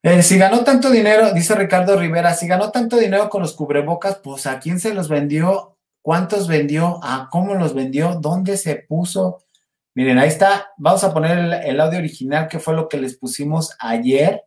[0.03, 4.17] Eh, si ganó tanto dinero, dice Ricardo Rivera, si ganó tanto dinero con los cubrebocas,
[4.17, 9.45] pues a quién se los vendió, cuántos vendió, a cómo los vendió, dónde se puso.
[9.95, 10.73] Miren, ahí está.
[10.79, 14.45] Vamos a poner el, audio original que fue lo que les pusimos ayer.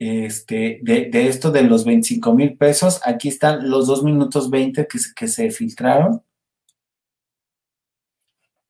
[0.00, 3.00] Este, de, esto de los 25 mil pesos.
[3.04, 6.22] Aquí están los 2 minutos 20 que, que se filtraron.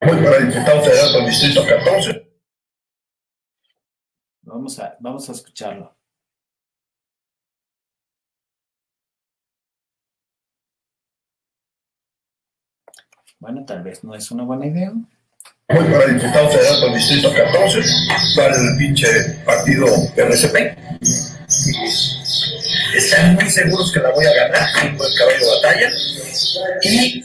[0.01, 2.28] Muy para diputado federal distrito 14.
[4.49, 5.95] Vamos a, vamos a escucharlo.
[13.37, 14.91] Bueno, tal vez no es una buena idea.
[15.69, 17.79] Voy para diputado federal del distrito 14,
[18.35, 19.07] para el pinche
[19.45, 19.85] partido
[20.17, 20.55] RCP.
[22.95, 25.89] Están muy seguros que la voy a ganar, tengo el caballo de batalla.
[26.81, 27.23] Y,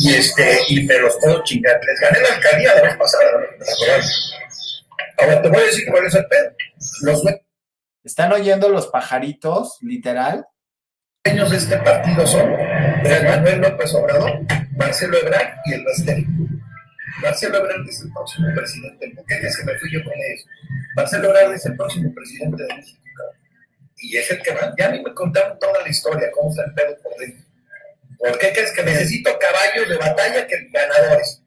[0.00, 1.80] y este, y me los puedo chingar.
[1.84, 4.04] Les gané la alcaldía la vez pasada, la verdad.
[5.20, 6.50] Ahora te voy a decir cuál es el pedo.
[7.02, 7.22] Los
[8.04, 10.46] ¿Están oyendo los pajaritos, literal?
[11.24, 12.50] dueños de este partido son
[13.02, 14.40] Manuel López Obrador,
[14.76, 16.26] Marcelo Ebrard y el Bastel.
[17.22, 19.12] Marcelo Ebrard es el próximo presidente.
[19.14, 20.46] ¿Por qué es que me fui yo con ellos?
[20.96, 23.02] Marcelo Ebrard es el próximo presidente de México.
[23.98, 24.72] Y es el que va.
[24.78, 27.44] Ya a mí me contaron toda la historia, cómo está el pedo por dentro.
[28.18, 31.42] ¿Por qué crees que necesito caballos de batalla que ganadores?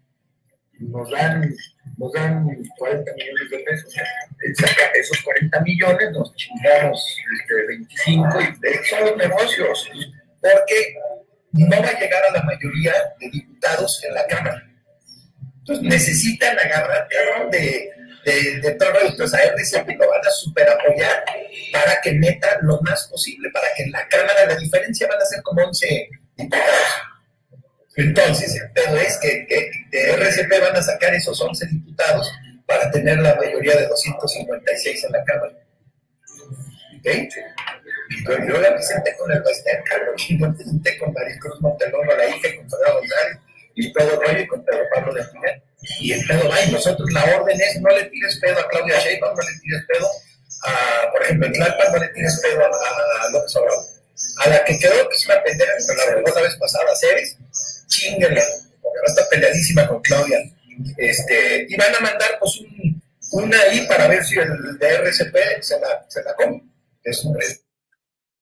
[0.80, 1.56] Nos dan
[2.02, 3.94] nos dan 40 millones de pesos.
[4.96, 9.92] Esos 40 millones, nos chingamos este, 25 y de son los negocios,
[10.42, 10.96] porque
[11.52, 14.68] no va a llegar a la mayoría de diputados en la Cámara.
[15.60, 17.08] Entonces necesitan agarrar
[17.52, 17.92] de,
[18.26, 21.24] de, de todo Entonces a RCP lo van a super apoyar
[21.72, 25.26] para que meta lo más posible, para que en la Cámara la diferencia van a
[25.26, 27.11] ser como 11 diputados.
[27.96, 32.32] Entonces, el pedo es que, de RCP van a sacar esos 11 diputados
[32.66, 35.54] para tener la mayoría de 256 en la Cámara.
[36.98, 37.08] ¿Ok?
[38.10, 42.26] Y yo la presenté con el Bastián Carlos, y lo presenté con Maricruz Monteloro, la
[42.28, 43.38] hija, con Pedro González,
[43.76, 45.64] y Pedro Rollo y con Pedro Pablo de Pinar.
[46.00, 49.00] Y el pedo va, y nosotros la orden es, no le tires pedo a Claudia
[49.00, 50.08] Sheinbaum, no le tires pedo
[50.64, 53.86] a, por ejemplo, en Tlalpan, no le tires pedo a, López Obrador.
[54.46, 57.38] A la que quedó, que es una pendeja, la reveló la vez pasada, Ceres,
[57.92, 58.42] chingala,
[58.82, 60.40] porque va a estar peleadísima con Claudia.
[60.98, 63.02] Este, y van a mandar pues un,
[63.32, 66.64] una ahí para ver si el de RCP se la, se la come.
[67.04, 67.38] Es un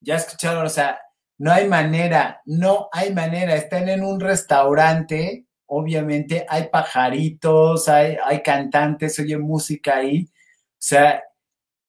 [0.02, 1.00] Ya escucharon, o sea,
[1.38, 3.56] no hay manera, no hay manera.
[3.56, 10.30] Están en un restaurante, obviamente hay pajaritos, hay, hay cantantes, oye música ahí.
[10.32, 11.24] O sea,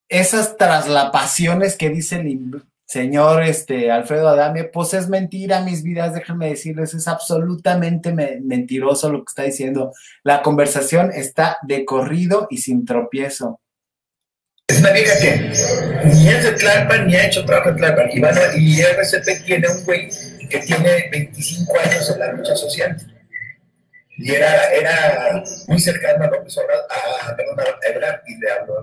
[0.08, 6.48] esas traslapaciones que dice el, señor este, Alfredo Adame, pues es mentira, mis vidas, déjenme
[6.48, 9.92] decirles, es absolutamente mentiroso lo que está diciendo.
[10.24, 13.60] La conversación está de corrido y sin tropiezo.
[14.66, 15.52] Es una vieja que
[16.04, 18.10] ni es de Tlalpan ni ha hecho trabajo en Tlalpan.
[18.12, 20.08] Y, van y RCP tiene un güey
[20.48, 22.96] que tiene 25 años en la lucha social.
[24.16, 28.82] Y era, era muy cercano a López Obrador, a, perdón, a Ebrard, y le habló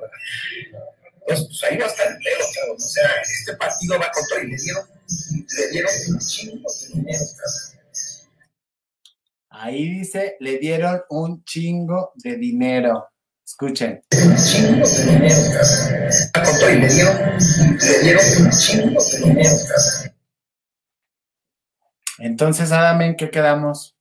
[1.27, 2.73] pues, ahí va a estar el pedo, claro.
[2.73, 4.85] O sea, este partido va con todo y le dieron,
[5.57, 7.25] le dieron un chingo de dinero,
[9.49, 13.09] Ahí dice, le dieron un chingo de dinero.
[13.45, 14.03] Escuchen.
[14.11, 15.35] Un chingo de dinero,
[16.33, 19.55] todo y le dieron, le dieron un chingo de dinero,
[22.19, 23.97] Entonces, Adam, ¿en qué quedamos?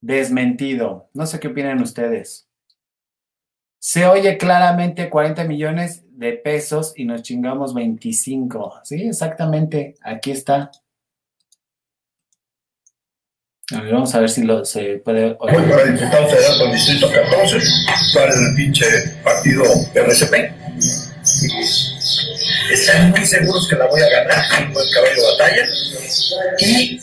[0.00, 1.10] Desmentido.
[1.14, 2.47] No sé qué opinan ustedes.
[3.78, 8.80] Se oye claramente 40 millones de pesos y nos chingamos 25.
[8.82, 9.94] Sí, exactamente.
[10.02, 10.70] Aquí está.
[13.74, 15.34] A ver, vamos a ver si lo, se puede.
[15.34, 17.58] Voy para diputado federal por distrito 14,
[18.14, 18.86] para el pinche
[19.22, 19.62] partido
[19.94, 20.34] RCP.
[22.72, 25.66] Están muy seguros que la voy a ganar, tengo el caballo de batalla.
[26.58, 27.00] Y,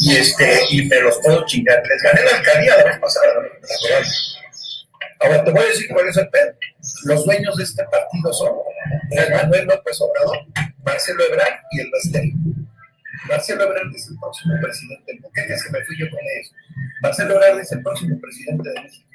[0.00, 1.82] y, este, y me los puedo chingar.
[1.86, 4.12] Les gané la alcaldía la vez pasada, la verdad.
[5.22, 6.52] Ahora te voy a decir cuál es el pedo.
[7.04, 8.56] Los dueños de este partido son
[9.30, 10.38] Manuel López Obrador,
[10.84, 12.32] Marcelo Ebrard y el Bastel.
[13.28, 15.18] Marcelo Ebrard es el próximo presidente.
[15.22, 16.52] ¿Por qué crees que me fui yo con ellos?
[17.02, 19.08] Marcelo Ebrard es el próximo presidente de México.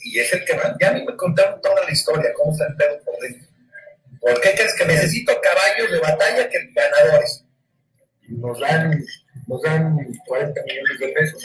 [0.00, 0.76] Y es el que va.
[0.80, 3.48] Ya a mí me contaron toda la historia, cómo está el pedo por dentro.
[4.20, 7.44] ¿Por qué crees que necesito caballos de batalla que ganadores?
[8.28, 9.04] Nos dan,
[9.46, 11.44] nos dan 40 millones de pesos.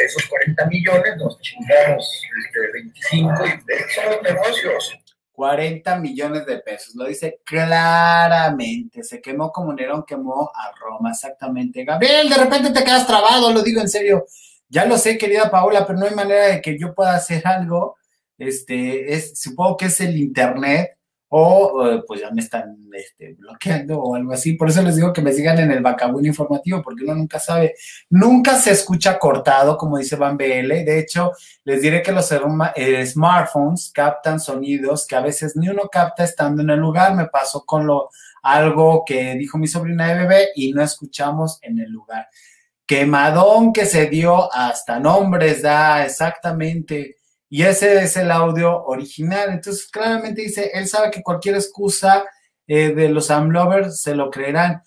[0.00, 4.98] Esos 40 millones nos chingamos este, 25 y son los negocios.
[5.34, 11.84] 40 millones de pesos, lo dice claramente, se quemó como Nerón quemó a Roma, exactamente.
[11.84, 14.26] Gabriel, de repente te quedas trabado, lo digo en serio.
[14.68, 17.96] Ya lo sé, querida Paola, pero no hay manera de que yo pueda hacer algo.
[18.38, 24.14] Este, es, supongo que es el internet o pues ya me están este, bloqueando o
[24.14, 24.52] algo así.
[24.52, 27.74] Por eso les digo que me sigan en el Bacabuino informativo, porque uno nunca sabe.
[28.10, 30.68] Nunca se escucha cortado, como dice Van BL.
[30.84, 31.32] De hecho,
[31.64, 32.30] les diré que los
[32.76, 37.14] eh, smartphones captan sonidos que a veces ni uno capta estando en el lugar.
[37.14, 38.10] Me pasó con lo
[38.42, 42.28] algo que dijo mi sobrina de bebé y no escuchamos en el lugar.
[42.86, 47.16] Quemadón que se dio hasta nombres da exactamente
[47.54, 49.50] y ese es el audio original.
[49.50, 52.24] Entonces, claramente dice, él sabe que cualquier excusa
[52.66, 54.82] eh, de los Amlovers se lo creerán.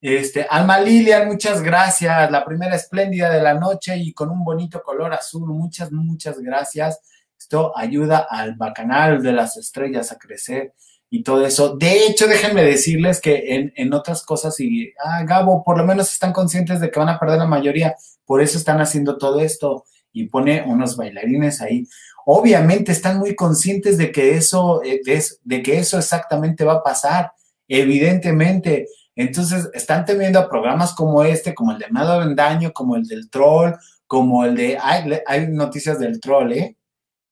[0.00, 2.30] Este, Alma Lilian, muchas gracias.
[2.30, 5.48] La primera espléndida de la noche y con un bonito color azul.
[5.48, 7.00] Muchas, muchas gracias.
[7.36, 10.74] Esto ayuda al bacanal de las estrellas a crecer
[11.10, 11.76] y todo eso.
[11.76, 16.12] De hecho, déjenme decirles que en, en otras cosas, y ah, Gabo, por lo menos
[16.12, 19.86] están conscientes de que van a perder la mayoría, por eso están haciendo todo esto
[20.12, 21.88] y pone unos bailarines ahí
[22.26, 27.32] obviamente están muy conscientes de que eso, eh, de, que eso exactamente va a pasar,
[27.68, 28.86] evidentemente.
[29.14, 33.72] Entonces, están teniendo programas como este, como el de Nada Daño, como el del troll,
[34.06, 34.78] como el de...
[34.80, 36.76] Hay, noticias del troll, ¿eh?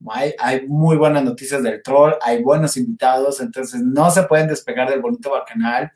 [0.08, 4.88] Hay, hay, muy buenas noticias del troll, hay buenos invitados, entonces no se pueden despegar
[4.88, 5.90] del bonito bacanal.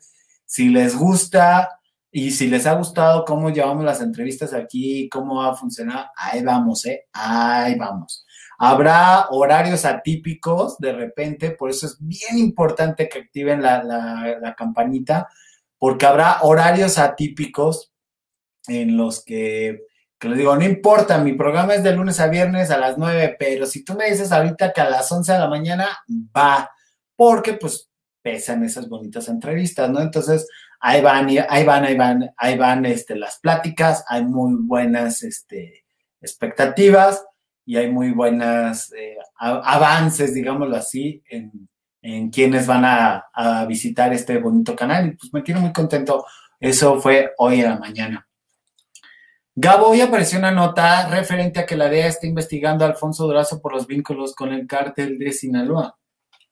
[0.45, 1.79] Si les gusta
[2.11, 6.41] y si les ha gustado cómo llevamos las entrevistas aquí, cómo va a funcionar, ahí
[6.43, 7.05] vamos, ¿eh?
[7.11, 8.24] Ahí vamos.
[8.57, 15.27] Habrá horarios atípicos de repente, por eso es bien importante que activen la, campanita,
[15.77, 17.91] porque habrá horarios atípicos
[18.67, 19.83] en los que,
[20.17, 23.35] que les digo, no importa, mi programa es de lunes a viernes a las 9,
[23.37, 25.99] pero si tú me dices ahorita que a las 11 de la mañana,
[26.35, 26.71] va,
[27.15, 27.89] porque pues
[28.21, 30.01] pesan esas bonitas entrevistas, ¿no?
[30.01, 30.47] Entonces,
[30.79, 35.85] ahí van, ahí van, ahí van, ahí van este, las pláticas, hay muy buenas este,
[36.21, 37.23] expectativas
[37.65, 41.67] y hay muy buenas eh, avances, digámoslo así, en,
[42.01, 45.07] en quienes van a, a, visitar este bonito canal.
[45.07, 46.25] Y pues me tiene muy contento.
[46.59, 48.27] Eso fue hoy en la mañana.
[49.55, 53.61] Gabo, hoy apareció una nota referente a que la DEA está investigando a Alfonso Durazo
[53.61, 55.97] por los vínculos con el cártel de Sinaloa.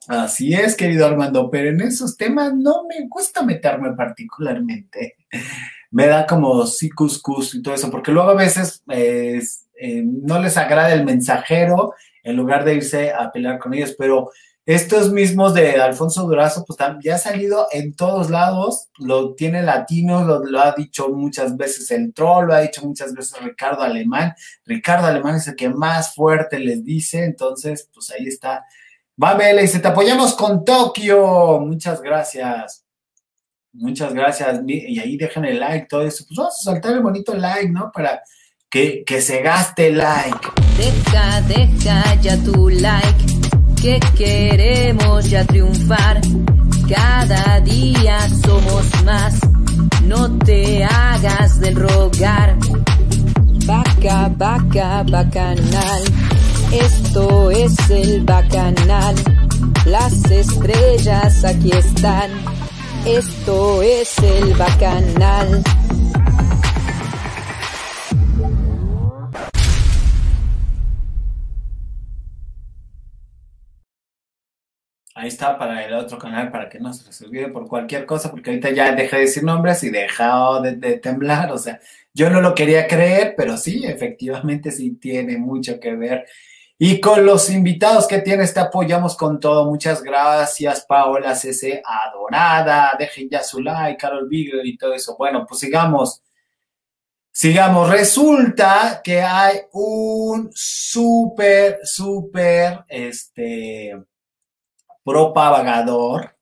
[0.08, 5.18] Así es, querido Armando, pero en esos temas no me gusta meterme particularmente.
[5.92, 9.40] Me da como sí cuscus y todo eso, porque luego a veces eh,
[9.86, 11.94] eh, no les agrada el mensajero
[12.24, 14.32] en lugar de irse a pelear con ellos, pero
[14.66, 20.24] estos mismos de Alfonso Durazo, pues ya ha salido en todos lados, lo tiene latino,
[20.24, 24.34] lo, ha dicho muchas veces el troll, lo ha dicho muchas veces Ricardo Alemán.
[24.66, 28.64] Ricardo Alemán es el que más fuerte les dice, entonces, pues ahí está.
[29.22, 31.60] Va, dice, te apoyamos con Tokio.
[31.60, 32.86] Muchas gracias.
[33.74, 34.62] Muchas gracias.
[34.66, 36.24] Y ahí dejan el like, todo eso.
[36.26, 37.92] Pues vamos a soltar el bonito like, ¿no?
[37.94, 38.24] Para
[38.74, 40.50] que, que se gaste like.
[40.78, 43.26] Deja, deja ya tu like,
[43.80, 46.20] que queremos ya triunfar.
[46.90, 49.36] Cada día somos más,
[50.08, 52.58] no te hagas del rogar.
[53.68, 56.04] Vaca, vaca, bacanal,
[56.72, 59.16] esto es el bacanal.
[59.86, 62.32] Las estrellas aquí están,
[63.06, 65.64] esto es el bacanal.
[75.24, 78.30] Ahí está para el otro canal, para que no se les olvide por cualquier cosa,
[78.30, 81.50] porque ahorita ya dejé de decir nombres y dejado de, temblar.
[81.54, 81.80] O sea,
[82.14, 86.26] yo no lo quería creer, pero sí, efectivamente sí tiene mucho que ver.
[86.78, 89.66] Y con los invitados que tienes, te apoyamos con todo.
[89.66, 92.94] Muchas gracias, Paola CC, adorada.
[93.00, 95.16] Dejen ya su like, Carol Beagle y todo eso.
[95.18, 96.22] Bueno, pues sigamos.
[97.32, 97.90] Sigamos.
[97.90, 103.96] Resulta que hay un súper, súper, este,
[105.04, 106.36] propagador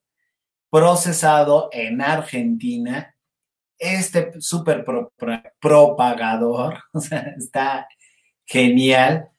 [0.70, 3.14] procesado en Argentina.
[3.78, 4.84] Este súper
[5.60, 7.88] propagador, o sea, está
[8.44, 9.32] genial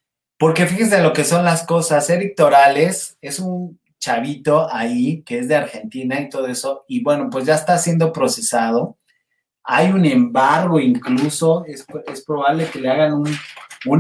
[0.44, 2.10] porque fíjense lo que son las cosas.
[2.10, 6.84] Eric Torales es un chavito ahí que es de Argentina y todo eso.
[6.90, 8.98] Y bueno, pues ya está siendo procesado.
[9.64, 11.64] Hay un embargo incluso.
[11.66, 11.86] Es,
[12.26, 13.34] probable que le hagan un,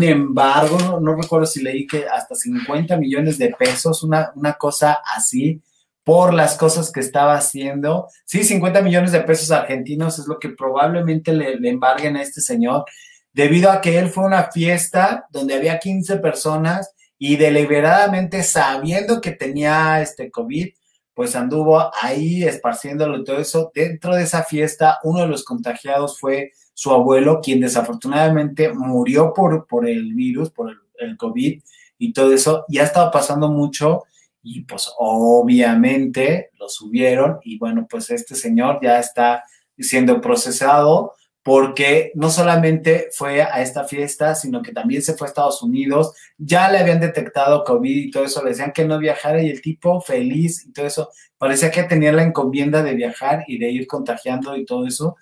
[0.03, 0.99] embargo.
[0.99, 5.61] No, recuerdo si leí que hasta 50 millones de pesos, una, una cosa así
[6.03, 8.07] por las cosas que estaba haciendo.
[8.25, 12.41] Sí, 50 millones de pesos argentinos es lo que probablemente le, le embarguen a este
[12.41, 12.85] señor
[13.33, 19.21] debido a que él fue a una fiesta donde había 15 personas y deliberadamente sabiendo
[19.21, 20.69] que tenía este COVID,
[21.13, 23.71] pues anduvo ahí esparciéndolo y todo eso.
[23.73, 29.67] Dentro de esa fiesta, uno de los contagiados fue su abuelo, quien desafortunadamente murió por,
[29.67, 31.61] por el virus, por el, el COVID
[31.97, 32.65] y todo eso.
[32.67, 34.03] Y ha estado pasando mucho
[34.41, 39.43] y pues obviamente lo subieron y bueno, pues este señor ya está
[39.77, 41.13] siendo procesado
[41.43, 46.13] porque no solamente fue a esta fiesta, sino que también se fue a Estados Unidos,
[46.37, 49.61] ya le habían detectado COVID y todo eso, le decían que no viajara y el
[49.61, 53.87] tipo feliz y todo eso, parecía que tenía la encomienda de viajar y de ir
[53.87, 55.17] contagiando y todo eso.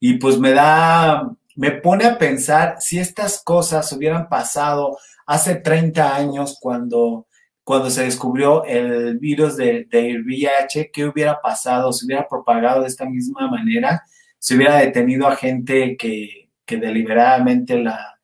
[0.00, 6.14] Y pues me da, me pone a pensar si estas cosas hubieran pasado hace 30
[6.16, 7.26] años cuando,
[7.64, 11.92] cuando se descubrió el virus del de VIH, ¿qué hubiera pasado?
[11.92, 14.02] ¿Se hubiera propagado de esta misma manera?
[14.38, 18.18] se hubiera detenido a gente que, deliberadamente la,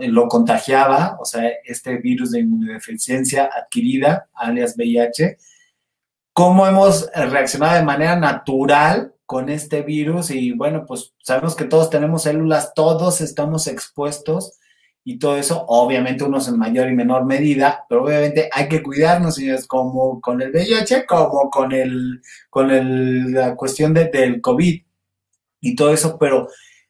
[0.00, 5.38] lo contagiaba, o sea, este virus de inmunodeficiencia adquirida, alias VIH,
[6.32, 11.88] cómo hemos reaccionado de manera natural con este virus y bueno, pues sabemos que todos
[11.88, 14.58] tenemos células, todos estamos expuestos
[15.04, 19.36] y todo eso, obviamente unos en mayor y menor medida, pero obviamente hay que cuidarnos,
[19.36, 22.20] señores, como con el VIH, como con el,
[22.50, 24.82] con el, la cuestión del COVID
[25.62, 26.48] y todo eso, pero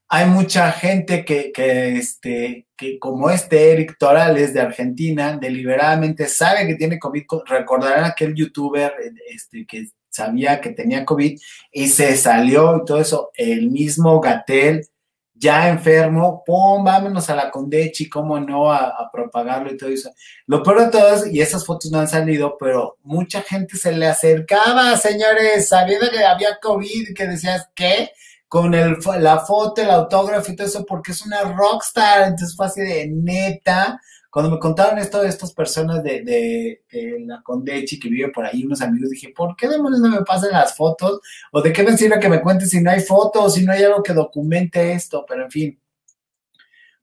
[0.09, 6.67] hay mucha gente que, que, este, que como este Eric Torales de Argentina, deliberadamente sabe
[6.67, 7.23] que tiene COVID.
[7.47, 8.93] Recordarán aquel youtuber
[9.33, 11.39] este, que sabía que tenía COVID
[11.73, 13.31] y se salió y todo eso.
[13.35, 14.87] El mismo Gatel,
[15.35, 20.13] ya enfermo, pum, vámonos a la Condechi, cómo no, a, propagarlo y todo eso.
[20.47, 23.93] Lo peor de todo es, y esas fotos no han salido, pero mucha gente se
[23.93, 28.11] le acercaba, señores, sabiendo que había COVID, que decías, ¿qué?
[28.53, 32.83] con la foto, el autógrafo y todo eso, porque es una rockstar, entonces fue así
[32.83, 33.99] de neta.
[34.33, 38.65] Cuando me contaron esto de estas personas de, de, la Condechi que vive por ahí,
[38.65, 41.21] unos amigos, dije, ¿por qué demonios no me pasan las fotos?
[41.51, 44.03] ¿O de qué me que me cuenten si no hay fotos, si no hay algo
[44.03, 45.27] que documente esto?
[45.29, 45.81] Pero en fin.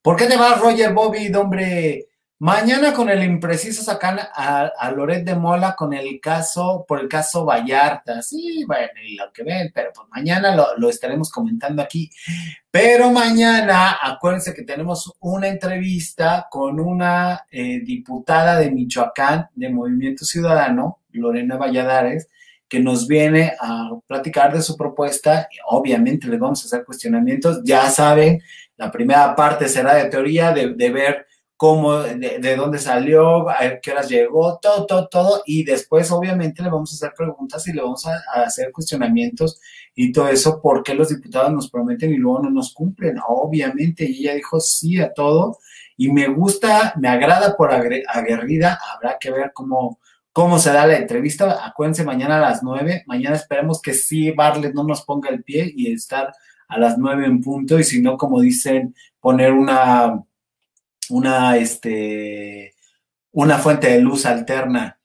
[0.02, 2.09] ¿Por qué te vas, Roger Bobby, hombre?
[2.42, 7.10] Mañana con el impreciso sacan a, a, Loret de Mola con el caso, por el
[7.10, 8.22] caso Vallarta.
[8.22, 12.10] Sí, bueno, y lo que ven, pero pues mañana lo, estaremos comentando aquí.
[12.72, 20.24] Pero mañana, acuérdense que tenemos una entrevista con una eh, diputada de Michoacán de Movimiento
[20.24, 22.30] Ciudadano, Lorena Valladares,
[22.70, 25.50] que nos viene a platicar de su propuesta.
[25.66, 27.60] Obviamente le vamos a hacer cuestionamientos.
[27.66, 28.42] Ya saben,
[28.78, 31.26] la primera parte será de teoría, de, de ver
[31.60, 35.44] cómo, de, dónde salió, a qué horas llegó, todo, todo, todo.
[35.46, 38.14] Y después, obviamente, le vamos a hacer preguntas y le vamos a,
[38.46, 39.60] hacer cuestionamientos
[39.94, 43.18] y todo eso, porque los diputados nos prometen y luego no nos cumplen.
[43.28, 45.58] Obviamente, y ella dijo sí a todo.
[45.98, 48.80] Y me gusta, me agrada por aguerrida.
[48.96, 50.00] Habrá que ver cómo,
[50.32, 51.68] cómo se da la entrevista.
[51.68, 53.04] Acuérdense, mañana a las nueve.
[53.06, 56.34] Mañana esperemos que sí Barlet no nos ponga el pie y estar
[56.70, 57.78] a las nueve en punto.
[57.78, 60.24] Y si no, como dicen, poner una
[61.10, 62.76] una, este,
[63.32, 65.00] una fuente de luz alterna.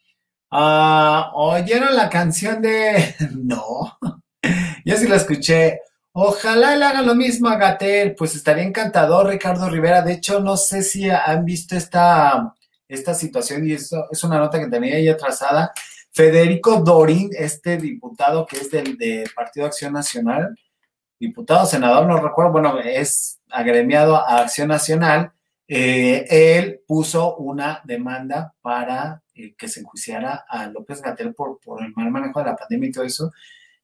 [0.50, 3.14] Ah, ¿Oyeron la canción de.?
[3.34, 3.98] no.
[4.84, 5.80] Yo sí la escuché.
[6.12, 10.02] Ojalá le haga lo mismo a Gatel, pues estaría encantador, Ricardo Rivera.
[10.02, 12.54] De hecho, no sé si han visto esta,
[12.86, 15.72] esta situación y eso es una nota que tenía ya trazada.
[16.12, 20.56] Federico Dorín, este diputado que es del de Partido Acción Nacional,
[21.18, 25.32] diputado, senador, no recuerdo, bueno, es agremiado a Acción Nacional,
[25.66, 31.82] eh, él puso una demanda para eh, que se enjuiciara a López Gatel por, por
[31.82, 33.32] el mal manejo de la pandemia y todo eso.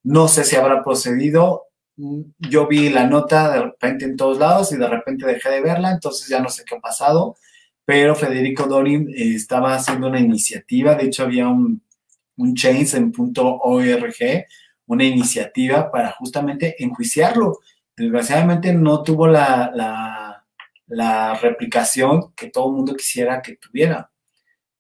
[0.03, 1.67] No sé si habrá procedido.
[1.97, 5.61] Mm, yo vi la nota de repente en todos lados y de repente dejé de
[5.63, 7.37] verla, entonces ya no sé qué ha pasado.
[7.85, 11.83] pero Federico Dorin eh, estaba haciendo una iniciativa, de hecho había un,
[12.37, 14.47] un change en .org,
[14.87, 17.59] una iniciativa para justamente enjuiciarlo.
[17.97, 20.30] Desgraciadamente no tuvo la, la,
[20.91, 24.11] la replicación que todo el mundo quisiera que tuviera,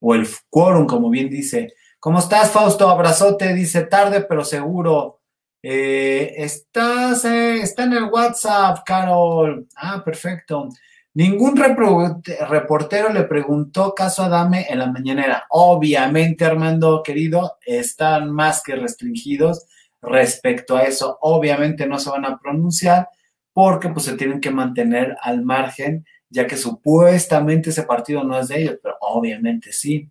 [0.01, 1.75] o el quórum, como bien dice.
[1.99, 2.89] ¿Cómo estás, Fausto?
[2.89, 5.21] Abrazote, dice tarde pero seguro.
[5.63, 9.67] Eh, estás, eh, está en el WhatsApp, Carol.
[9.77, 10.69] Ah, perfecto.
[11.13, 15.45] Ningún reportero le preguntó caso a Dame en la mañanera.
[15.51, 19.67] Obviamente, Armando, querido, están más que restringidos
[20.01, 21.19] respecto a eso.
[21.21, 23.09] Obviamente no se van a pronunciar
[23.53, 28.49] porque pues se tienen que mantener al margen, ya que supuestamente ese partido no es
[28.49, 30.09] de ellos, pero obviamente sí.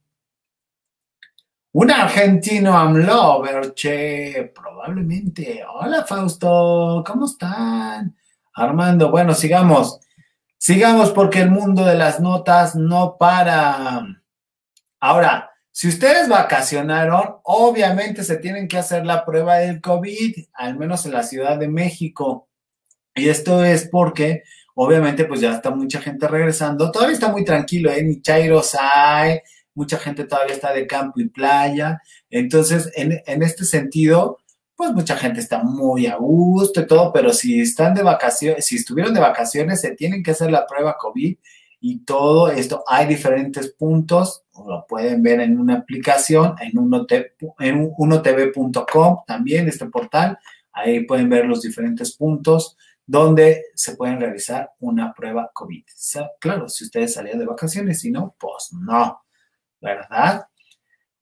[1.71, 5.63] Un argentino amlover, che, probablemente.
[5.71, 8.17] Hola Fausto, ¿cómo están?
[8.55, 9.99] Armando, bueno, sigamos.
[10.57, 14.03] Sigamos porque el mundo de las notas no para.
[14.99, 21.05] Ahora, si ustedes vacacionaron, obviamente se tienen que hacer la prueba del COVID, al menos
[21.05, 22.48] en la Ciudad de México.
[23.19, 24.43] Y esto es porque,
[24.75, 26.91] obviamente, pues ya está mucha gente regresando.
[26.91, 28.03] Todavía está muy tranquilo, ¿eh?
[28.03, 29.39] Ni Chairos hay,
[29.73, 32.01] mucha gente todavía está de campo y playa.
[32.29, 34.39] Entonces, en, en este sentido,
[34.79, 38.77] pues mucha gente está muy a gusto y todo, pero si están de vacaciones, si
[38.77, 41.35] estuvieron de vacaciones, se tienen que hacer la prueba COVID
[41.81, 42.83] y todo esto.
[42.87, 46.71] Hay diferentes puntos, lo pueden ver en una aplicación, en,
[47.59, 50.39] en unotv.com también, este portal.
[50.71, 52.77] Ahí pueden ver los diferentes puntos
[53.09, 55.83] donde se pueden realizar una prueba COVID.
[56.39, 59.23] Claro, si ustedes salían de vacaciones, si no, pues no.
[59.81, 60.47] ¿verdad?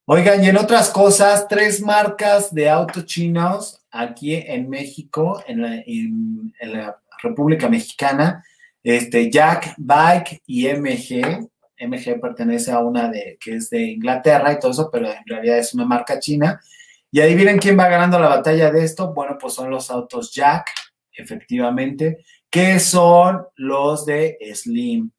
[0.05, 5.61] Oigan, y en otras cosas, tres marcas de autos chinos aquí en México, en
[6.73, 8.43] la, República Mexicana,
[8.83, 11.49] este, Jack, Bike y MG.
[11.79, 15.57] MG pertenece a una de que es de Inglaterra y todo eso, pero en realidad
[15.57, 16.61] es una marca china.
[17.09, 19.13] Y ahí vienen quién va ganando la batalla de esto.
[19.13, 20.69] Bueno, pues son los autos Jack,
[21.17, 25.11] efectivamente, que son los de Slim.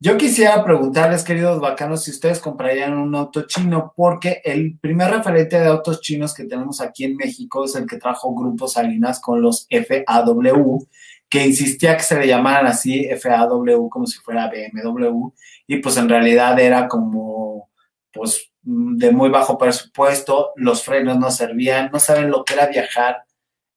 [0.00, 5.58] Yo quisiera preguntarles, queridos bacanos, si ustedes comprarían un auto chino, porque el primer referente
[5.58, 9.42] de autos chinos que tenemos aquí en México es el que trajo Grupo Salinas con
[9.42, 10.86] los FAW,
[11.28, 15.30] que insistía que se le llamaran así FAW como si fuera BMW,
[15.66, 17.68] y pues en realidad era como,
[18.12, 23.24] pues, de muy bajo presupuesto, los frenos no servían, no saben lo que era viajar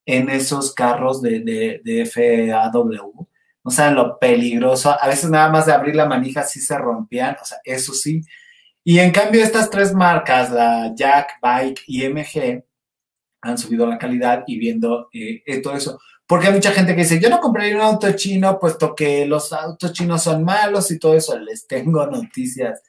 [0.06, 3.28] en esos carros de, de, de FAW
[3.64, 4.96] no saben lo peligroso.
[5.00, 8.22] A veces nada más de abrir la manija sí se rompían, o sea, eso sí.
[8.84, 12.64] Y en cambio estas tres marcas, la Jack, Bike y MG,
[13.42, 16.00] han subido la calidad y viendo eh, todo eso.
[16.26, 19.52] Porque hay mucha gente que dice, yo no compraría un auto chino puesto que los
[19.54, 21.38] autos chinos son malos y todo eso.
[21.38, 22.82] Les tengo noticias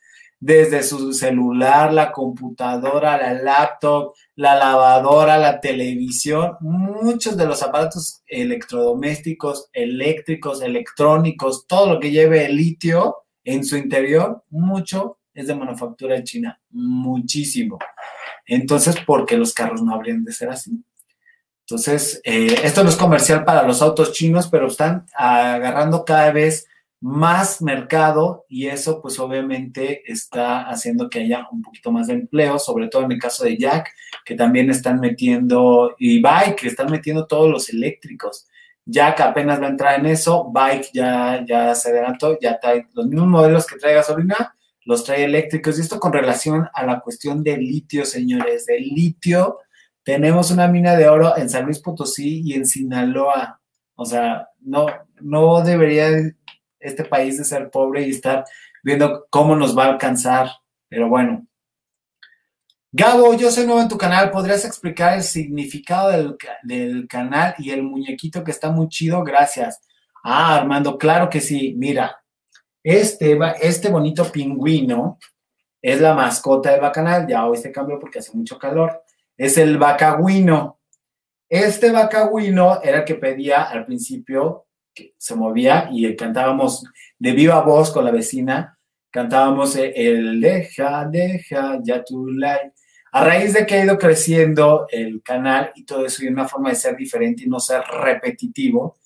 [0.42, 8.24] desde su celular, la computadora, la laptop, la lavadora, la televisión, muchos de los aparatos
[8.26, 15.54] electrodomésticos, eléctricos, electrónicos, todo lo que lleve el litio en su interior, mucho es de
[15.54, 17.78] manufactura china, muchísimo.
[18.44, 20.72] Entonces, ¿por qué los carros no habrían de ser así?
[21.68, 26.66] Entonces, eh, esto no es comercial para los autos chinos, pero están agarrando cada vez
[27.02, 32.60] más mercado y eso pues obviamente está haciendo que haya un poquito más de empleo,
[32.60, 33.90] sobre todo en el caso de Jack,
[34.24, 38.46] que también están metiendo, y Bike, que están metiendo todos los eléctricos.
[38.86, 43.06] Jack apenas va a entrar en eso, Bike ya, ya se adelantó, ya trae los
[43.08, 45.78] mismos modelos que trae gasolina, los trae eléctricos.
[45.78, 49.58] Y esto con relación a la cuestión del litio, señores, del litio.
[50.04, 53.60] Tenemos una mina de oro en San Luis Potosí y en Sinaloa.
[53.96, 54.86] O sea, no,
[55.20, 56.08] no debería
[56.82, 58.44] este país de ser pobre y estar
[58.82, 60.50] viendo cómo nos va a alcanzar.
[60.88, 61.46] Pero bueno.
[62.94, 64.30] Gabo, yo soy nuevo en tu canal.
[64.30, 66.10] ¿Podrías explicar el significado
[66.62, 69.24] del, canal y el muñequito que está muy chido?
[69.24, 69.80] Gracias.
[70.22, 71.74] Ah, Armando, claro que sí.
[71.78, 72.22] Mira,
[72.82, 75.18] este, este bonito pingüino
[75.80, 77.26] es la mascota del bacanal.
[77.26, 79.02] Ya hoy se cambió porque hace mucho calor.
[79.38, 80.78] Es el bacagüino.
[81.48, 86.84] Este bacagüino era el que pedía al principio que se movía y cantábamos
[87.18, 88.78] de viva voz con la vecina,
[89.10, 92.72] cantábamos el deja, deja, ya tu like.
[93.12, 96.70] A raíz de que ha ido creciendo el canal y todo eso y una forma
[96.70, 98.96] de ser diferente y no ser repetitivo,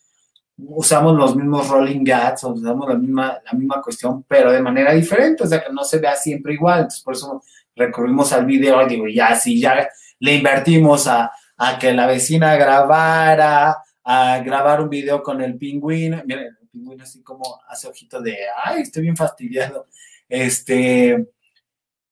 [0.58, 5.42] usamos los mismos rolling gats, usamos la misma, la misma cuestión, pero de manera diferente,
[5.42, 6.80] o sea, que no se vea siempre igual.
[6.80, 7.42] Entonces, por eso
[7.74, 9.88] recurrimos al video digo, ya, si ya
[10.20, 13.76] le invertimos a, a que la vecina grabara,
[14.08, 16.22] a grabar un video con el pingüino.
[16.24, 19.88] Miren, el pingüino así como hace ojito de, ay, estoy bien fastidiado.
[20.28, 21.26] Este,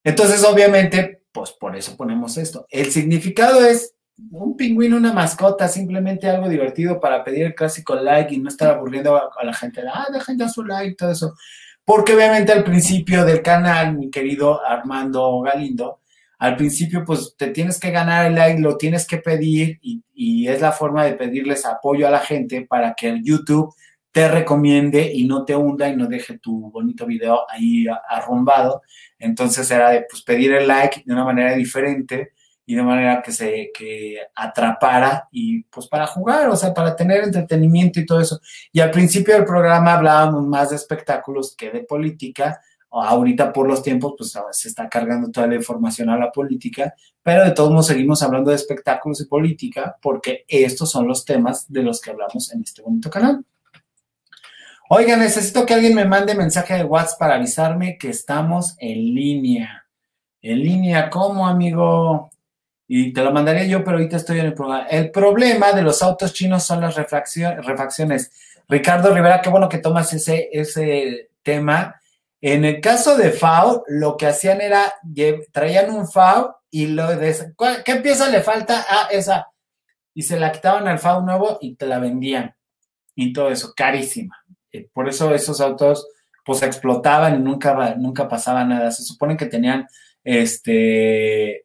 [0.03, 2.67] entonces, obviamente, pues por eso ponemos esto.
[2.69, 3.95] El significado es
[4.33, 8.71] un pingüino, una mascota, simplemente algo divertido para pedir el clásico like y no estar
[8.71, 9.81] aburriendo a, la gente.
[9.89, 11.35] Ah, dejen ya su like, todo eso.
[11.85, 16.01] Porque obviamente al principio del canal, mi querido Armando Galindo,
[16.45, 20.03] al principio pues te tienes que ganar el like, lo tienes que pedir y,
[20.47, 23.75] es la forma de pedirles apoyo a la gente para que el YouTube
[24.13, 28.83] te recomiende y no te hunda y no deje tu bonito video ahí arrumbado.
[29.19, 32.33] Entonces era de pues, pedir el like de una manera diferente
[32.67, 37.25] y de manera que se que atrapara y pues para jugar, o sea, para tener
[37.25, 38.39] entretenimiento y todo eso.
[38.71, 42.61] Y al principio del programa hablábamos más de espectáculos que de política.
[43.03, 47.43] Ahorita por los tiempos, pues se está cargando toda la información a la política, pero
[47.43, 51.83] de todos modos seguimos hablando de espectáculos y política porque estos son los temas de
[51.83, 53.45] los que hablamos en este bonito canal.
[54.89, 59.87] Oiga, necesito que alguien me mande mensaje de WhatsApp para avisarme que estamos en línea.
[60.43, 62.31] En línea, ¿cómo, amigo?
[62.87, 64.87] Y te lo mandaría yo, pero ahorita estoy en el programa.
[64.87, 68.31] El problema de los autos chinos son las refacciones.
[68.69, 72.01] Ricardo Rivera, qué bueno que tomas ese, ese tema.
[72.47, 74.93] En el caso de FAO, lo que hacían era,
[75.51, 77.35] traían un FAO y lo de,
[77.87, 78.85] ¿qué pieza le falta?
[78.87, 79.47] Ah, esa.
[80.13, 82.55] Y se la quitaban al FAO nuevo y te la vendían.
[83.15, 84.45] Y todo eso, carísima.
[84.71, 86.07] Eh, por eso esos autos
[86.45, 88.91] pues explotaban y nunca, nunca pasaba nada.
[88.91, 89.87] Se supone que tenían
[90.23, 91.65] este eh,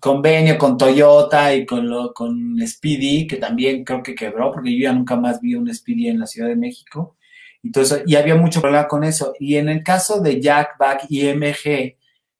[0.00, 4.84] convenio con Toyota y con, lo, con Speedy, que también creo que quebró, porque yo
[4.84, 7.15] ya nunca más vi un Speedy en la Ciudad de México.
[7.72, 9.34] Y, y había mucho problema con eso.
[9.38, 11.96] Y en el caso de Jackback y MG,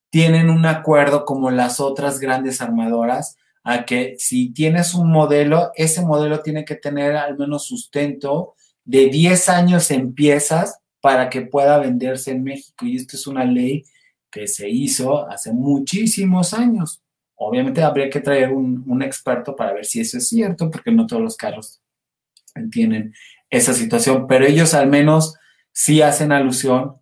[0.09, 6.01] tienen un acuerdo como las otras grandes armadoras, a que si tienes un modelo, ese
[6.01, 8.55] modelo tiene que tener al menos sustento
[8.85, 12.85] de 10 años en piezas para que pueda venderse en México.
[12.85, 13.83] Y esto es una ley
[14.31, 17.01] que se hizo hace muchísimos años.
[17.35, 21.21] Obviamente habría que traer un, experto para ver si eso es cierto, porque no todos
[21.21, 21.81] los carros
[22.71, 23.13] tienen
[23.49, 25.35] esa situación, pero ellos al menos
[25.71, 26.97] sí hacen alusión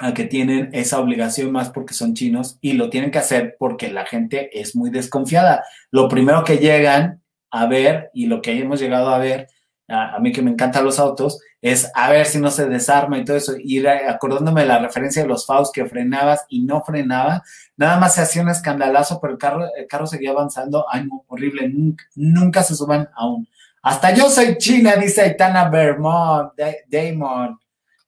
[0.00, 3.90] a que tienen esa obligación más porque son chinos y lo tienen que hacer porque
[3.90, 5.64] la gente es muy desconfiada.
[5.90, 9.48] Lo primero que llegan a ver y lo que hemos llegado a ver
[9.88, 13.24] a, mí que me encantan los autos, es a ver si no se desarma y
[13.24, 17.42] todo eso, ir acordándome de la referencia de los FAUS que frenabas y no frenaba,
[17.76, 21.68] nada más se hacía un escandalazo, pero el carro, el carro seguía avanzando, ay, horrible,
[21.68, 23.48] nunca, nunca se suban aún.
[23.86, 26.52] Hasta yo soy china, dice Aitana Vermont,
[26.88, 27.58] Damon.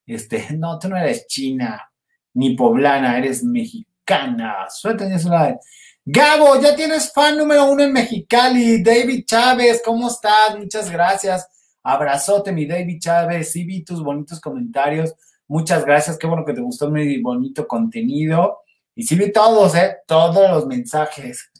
[0.06, 1.90] Este, no, tú no eres china,
[2.32, 4.68] ni poblana, eres mexicana.
[4.70, 5.54] Suéltame eso la
[6.02, 8.82] Gabo, ya tienes fan número uno en Mexicali.
[8.82, 10.56] David Chávez, ¿cómo estás?
[10.56, 11.46] Muchas gracias.
[11.82, 13.52] Abrazote, mi David Chávez.
[13.52, 15.14] Sí vi tus bonitos comentarios.
[15.46, 16.16] Muchas gracias.
[16.16, 18.60] Qué bueno que te gustó mi bonito contenido.
[18.94, 19.96] Y sí vi todos, ¿eh?
[20.06, 21.50] Todos los mensajes.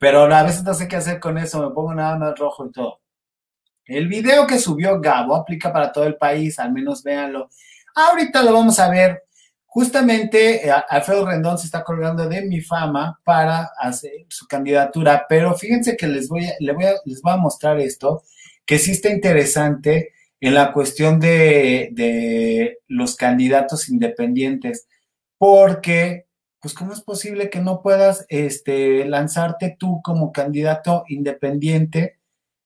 [0.00, 1.60] Pero a veces no sé qué hacer con eso.
[1.60, 3.00] Me pongo nada más rojo y todo.
[3.84, 6.58] El video que subió Gabo aplica para todo el país.
[6.58, 7.48] Al menos véanlo.
[7.94, 9.22] Ahorita lo vamos a ver.
[9.64, 15.54] Justamente eh, Alfredo Rendón se está colgando de mi fama para hacer su candidatura, pero
[15.54, 18.22] fíjense que les voy a, les voy les a mostrar esto
[18.66, 24.86] que sí está interesante en la cuestión de, los candidatos independientes,
[25.38, 26.25] porque,
[26.60, 32.18] pues, ¿cómo es posible que no puedas este, lanzarte tú como candidato independiente?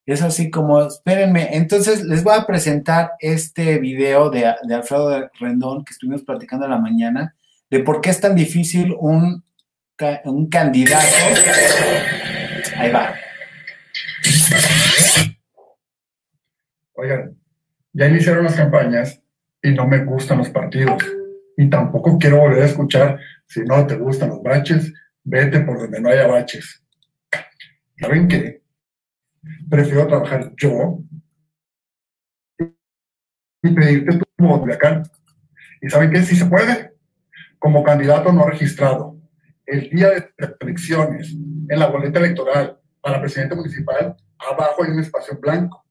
[0.07, 5.93] Es así como, espérenme, entonces les voy a presentar este video de, Alfredo Rendón que
[5.93, 7.37] estuvimos platicando en la mañana,
[7.71, 9.45] de por qué es tan difícil un,
[10.25, 11.07] un candidato.
[12.77, 13.15] Ahí va.
[17.01, 17.37] oigan,
[17.93, 19.21] ya iniciaron las campañas
[19.63, 21.03] y no me gustan los partidos.
[21.57, 23.21] Y tampoco quiero volver a escuchar,
[23.51, 24.93] si no te gustan los baches,
[25.25, 26.83] vete por donde no haya baches.
[27.99, 28.63] ¿Saben qué?
[29.69, 31.01] Prefiero trabajar yo
[33.63, 35.03] y pedirte tu voto acá.
[35.83, 36.23] ¿Y saben qué?
[36.23, 36.95] Si se puede.
[37.59, 39.19] Como candidato no registrado,
[39.67, 45.01] el día de las elecciones, en la boleta electoral para presidente municipal, abajo hay un
[45.01, 45.85] espacio blanco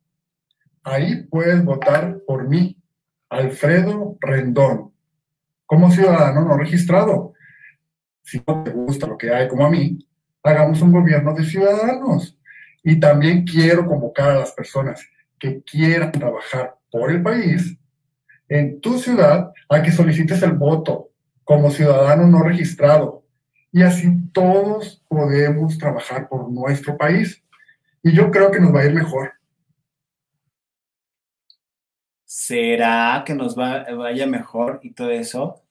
[0.84, 2.78] ahí puedes votar por mí,
[3.30, 4.94] Alfredo Rendón,
[5.66, 7.34] como ciudadano no registrado.
[8.30, 9.98] Si no te gusta lo que hay como a mí,
[10.44, 12.38] hagamos un gobierno de ciudadanos.
[12.84, 15.04] Y también quiero convocar a las personas
[15.40, 17.78] que quieran trabajar por el país
[18.48, 21.10] en tu ciudad a que solicites el voto
[21.44, 23.24] como ciudadano no registrado.
[23.72, 27.44] Y así todos podemos trabajar por nuestro país.
[28.04, 29.34] Y yo creo que nos va a ir mejor.
[32.50, 35.62] ¿será que nos va, vaya mejor y todo eso?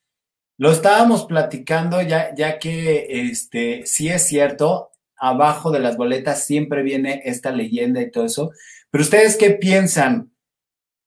[0.58, 6.82] Lo estábamos platicando ya, ya que este, sí es cierto, abajo de las boletas siempre
[6.82, 8.50] viene esta leyenda y todo eso.
[8.90, 10.32] Pero ustedes qué piensan?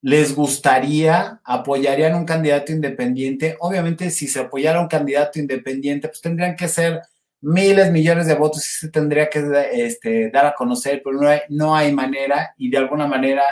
[0.02, 3.58] ¿Les gustaría, apoyarían un candidato independiente?
[3.60, 7.02] Obviamente, si se apoyara un candidato independiente, pues tendrían que ser
[7.42, 9.44] miles, millones de votos y se tendría que
[9.74, 13.44] este, dar a conocer, pero no no hay manera y de alguna manera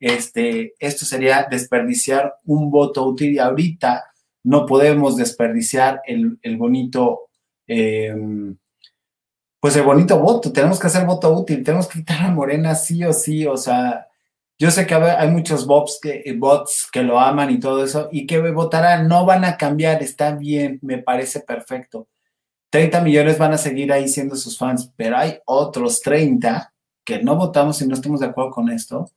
[0.00, 4.04] este, esto sería desperdiciar un voto útil y ahorita
[4.44, 7.30] no podemos desperdiciar el, bonito,
[7.66, 8.56] em,
[9.58, 13.02] pues el bonito voto, tenemos que hacer voto útil, tenemos que quitar a Morena sí
[13.04, 14.06] o sí, o sea,
[14.58, 18.26] yo sé que hay muchos bots que, bots que lo aman y todo eso, y
[18.26, 22.08] que votarán, no van a cambiar, está bien, me parece perfecto.
[22.70, 26.72] 30 millones van a seguir ahí siendo sus fans, pero hay otros 30
[27.04, 29.10] que no votamos y no estamos de acuerdo con esto,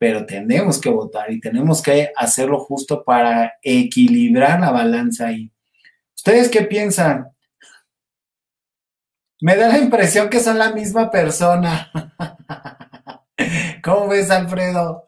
[0.00, 5.52] pero tenemos que votar y tenemos que hacerlo justo para equilibrar la balanza ahí.
[6.16, 7.28] ¿Ustedes qué piensan?
[9.42, 11.92] Me da la impresión que son la misma persona.
[13.84, 15.04] ¿Cómo ves, Alfredo?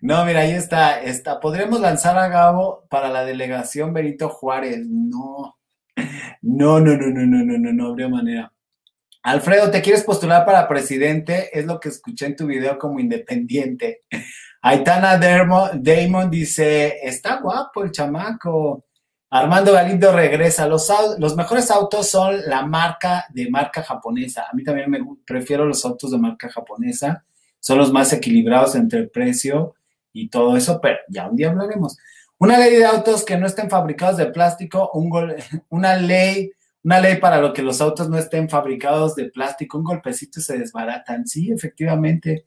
[0.00, 1.38] No, mira, ahí está, está.
[1.38, 4.84] Podremos lanzar a Gabo para la delegación Benito Juárez.
[4.88, 5.56] No,
[6.42, 8.52] no, no, no, no, no, no, no, no habría manera.
[9.22, 11.56] Alfredo, ¿te quieres postular para presidente?
[11.56, 14.02] Es lo que escuché en tu video como independiente.
[14.62, 18.84] Aitana Damon dice, está guapo el chamaco.
[19.30, 20.66] Armando Galindo regresa.
[20.66, 24.46] Los, los mejores autos son la marca de marca japonesa.
[24.50, 27.24] A mí también me prefiero los autos de marca japonesa.
[27.60, 29.74] Son los más equilibrados entre el precio
[30.12, 31.96] y todo eso, pero ya un día hablaremos.
[32.38, 35.12] Una ley de autos que no estén fabricados de plástico, un
[35.70, 36.50] una ley
[36.84, 40.58] una ley para lo que los autos no estén fabricados de plástico, un golpecito se
[40.58, 41.26] desbaratan.
[41.26, 42.46] Sí, efectivamente.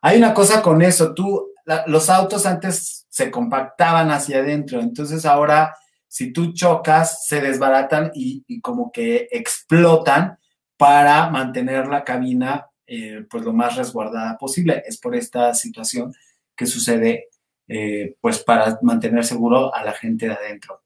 [0.00, 1.52] Hay una cosa con eso, tú,
[1.86, 5.74] los autos antes se compactaban hacia adentro, entonces ahora
[6.16, 10.38] si tú chocas, se desbaratan y, como que explotan
[10.78, 14.82] para mantener la cabina eh, pues lo más resguardada posible.
[14.86, 16.14] Es por esta situación
[16.54, 17.28] que sucede
[17.68, 20.85] eh, pues para mantener seguro a la gente de adentro.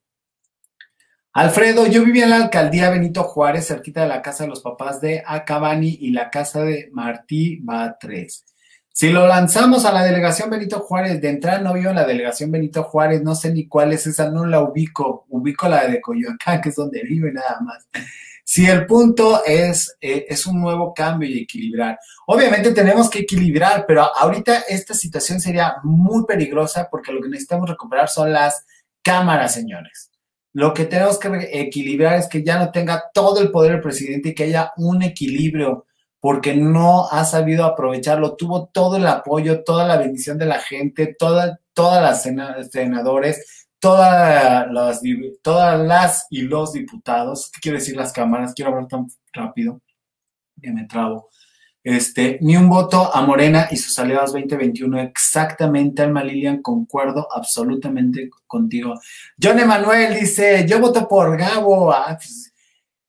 [1.32, 5.00] Alfredo, yo vivía en la alcaldía Benito Juárez, cerquita de la casa de los papás
[5.00, 8.44] de Acabani y la casa de Martí Batres.
[8.92, 12.50] Si lo lanzamos a la delegación Benito Juárez, de entrada no vivo en la delegación
[12.50, 16.60] Benito Juárez, no sé ni cuál es esa, no la ubico, ubico la de Coyoacán,
[16.60, 17.88] que es donde vive nada más.
[18.42, 21.96] Si el punto es, eh, es un nuevo cambio y equilibrar.
[22.26, 27.70] Obviamente tenemos que equilibrar, pero ahorita esta situación sería muy peligrosa porque lo que necesitamos
[27.70, 28.66] recuperar son las
[29.02, 30.09] cámaras, señores.
[30.52, 34.30] Lo que tenemos que equilibrar es que ya no tenga todo el poder el presidente
[34.30, 35.86] y que haya un equilibrio,
[36.18, 38.36] porque no ha sabido aprovecharlo.
[38.36, 44.70] Tuvo todo el apoyo, toda la bendición de la gente, toda, todas las senadores, todas
[44.70, 45.00] las,
[45.42, 47.50] todas las y los diputados.
[47.52, 48.52] ¿Qué quiere decir las cámaras?
[48.54, 49.80] Quiero hablar tan rápido
[50.60, 51.30] que me trabo.
[51.82, 55.00] Este, ni un voto a Morena y sus aliados 2021.
[55.00, 59.00] Exactamente, Alma Lilian, concuerdo absolutamente contigo.
[59.42, 61.90] John Emanuel dice: Yo voto por Gabo.
[61.92, 62.52] Ah, pues,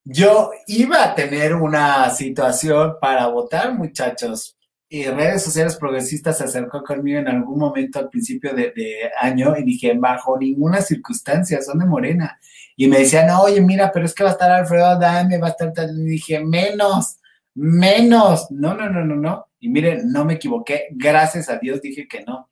[0.04, 4.58] yo iba a tener una situación para votar, muchachos.
[4.90, 8.74] Y redes sociales progresistas se acercó conmigo en algún momento al principio de,
[9.22, 12.40] año y dije, bajo ninguna circunstancia, son de Morena.
[12.76, 15.52] Y me decían, oye, mira, pero es que va a estar Alfredo Adame, va a
[15.52, 15.98] estar tal.
[15.98, 17.21] Y dije, menos
[17.56, 18.47] menos.
[18.52, 19.47] No, no, no, no, no.
[19.60, 20.88] Y miren, no me equivoqué.
[20.91, 22.49] Gracias a Dios dije que no.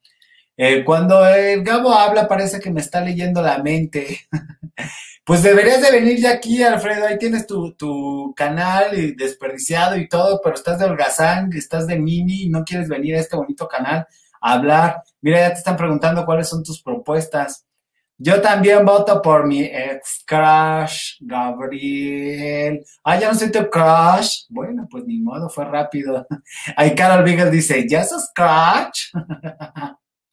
[0.57, 4.27] Eh, cuando el Gabo habla, parece que me está leyendo la mente.
[5.23, 7.07] pues deberías de venir ya aquí, Alfredo.
[7.07, 12.49] Ahí tienes tu, tu canal desperdiciado y todo, pero estás de holgazán, estás de mini
[12.49, 14.05] no quieres venir a este bonito canal
[14.41, 15.03] a hablar.
[15.21, 17.65] Mira, ya te están preguntando cuáles son tus propuestas.
[18.21, 22.83] Yo también voto por mi ex crush, Gabriel.
[23.01, 24.43] Ah, ya no soy tu crush.
[24.49, 26.27] Bueno, pues ni modo, fue rápido.
[26.75, 29.13] Ahí Carol Vigas dice, ¿ya sos crush?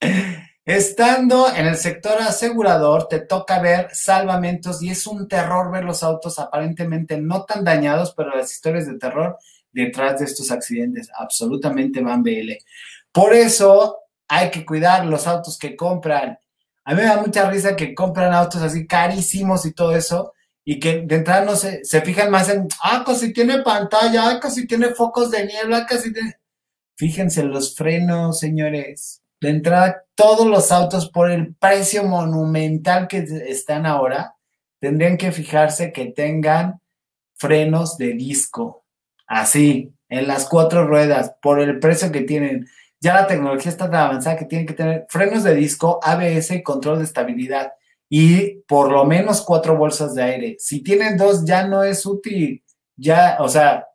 [0.65, 6.03] Estando en el sector asegurador, te toca ver salvamentos y es un terror ver los
[6.03, 9.39] autos aparentemente no tan dañados, pero las historias de terror
[9.71, 12.51] detrás de estos accidentes absolutamente van BL.
[13.13, 16.37] Por eso hay que cuidar los autos que compran
[16.87, 20.33] a mí me da mucha risa que compran autos así carísimos y todo eso,
[20.65, 24.51] y que de entrada no se, se fijan más en, ah, si tiene pantalla, ah,
[24.51, 26.37] si tiene focos de niebla, que si tiene...
[26.97, 29.21] Fíjense los frenos, señores.
[29.41, 33.19] De entrada, todos los autos por el precio monumental que
[33.49, 34.37] están ahora,
[34.79, 36.81] tendrían que fijarse que tengan
[37.35, 38.85] frenos de disco.
[39.27, 42.69] Así, en las cuatro ruedas, por el precio que tienen.
[43.01, 46.99] Ya la tecnología está tan avanzada que tiene que tener frenos de disco, ABS control
[46.99, 47.73] de estabilidad.
[48.09, 50.57] y por lo menos cuatro bolsas de aire.
[50.61, 52.63] Si tienen dos, ya no es útil.
[52.97, 53.87] Ya, o sea,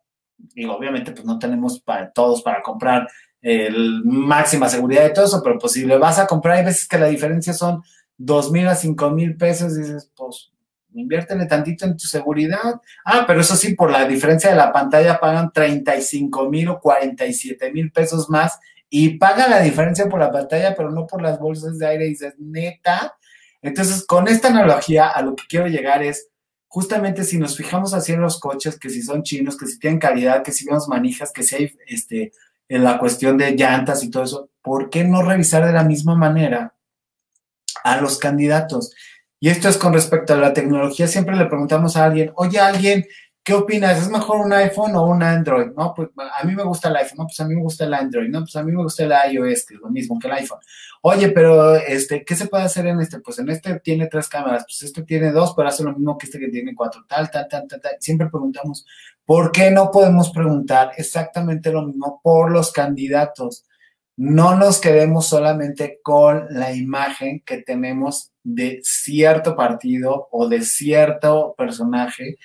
[0.54, 3.08] y obviamente pues no tenemos para todos para comprar
[3.40, 6.86] el máxima seguridad de todo eso, pero pues si le vas a comprar, hay veces
[6.86, 7.82] que la diferencia son
[8.16, 10.52] dos mil a cinco mil pesos, dices, pues
[10.94, 12.80] inviértele tantito en tu seguridad.
[13.04, 17.72] Ah, pero eso sí, por la diferencia de la pantalla pagan 35 mil o 47
[17.72, 18.58] mil pesos más
[18.94, 22.04] y pagan la diferencia por la pantalla, pero no por las bolsas de aire.
[22.04, 23.16] Y dices, neta.
[23.62, 26.28] Entonces, con esta analogía, a lo que quiero llegar es,
[26.68, 29.98] justamente si nos fijamos así en los coches, que si son chinos, que si tienen
[29.98, 32.32] calidad, que si vemos manijas, que si hay este,
[32.68, 36.14] en la cuestión de llantas y todo eso, ¿por qué no revisar de la misma
[36.14, 36.74] manera
[37.84, 38.92] a los candidatos?
[39.40, 41.08] Y esto es con respecto a la tecnología.
[41.08, 43.06] Siempre le preguntamos a alguien, oye, alguien,
[43.42, 44.00] ¿qué opinas?
[44.00, 45.72] ¿Es mejor un iPhone o un Android?
[45.76, 47.94] No, pues a mí me gusta el iPhone, no, pues a mí me gusta el
[47.94, 50.34] Android, no, pues a mí me gusta el iOS, que es lo mismo que el
[50.34, 50.60] iPhone.
[51.02, 53.20] Oye, pero este, ¿qué se puede hacer en este?
[53.20, 56.26] Pues en este tiene tres cámaras, pues este tiene dos, pero hace lo mismo que
[56.26, 57.92] este que tiene cuatro, tal, tal, tal, tal, tal.
[58.00, 58.86] Siempre preguntamos,
[59.24, 63.64] ¿por qué no podemos preguntar exactamente lo mismo por los candidatos?
[64.16, 71.54] no nos quedemos solamente con la imagen que tenemos de cierto partido o de cierto
[71.56, 72.36] personaje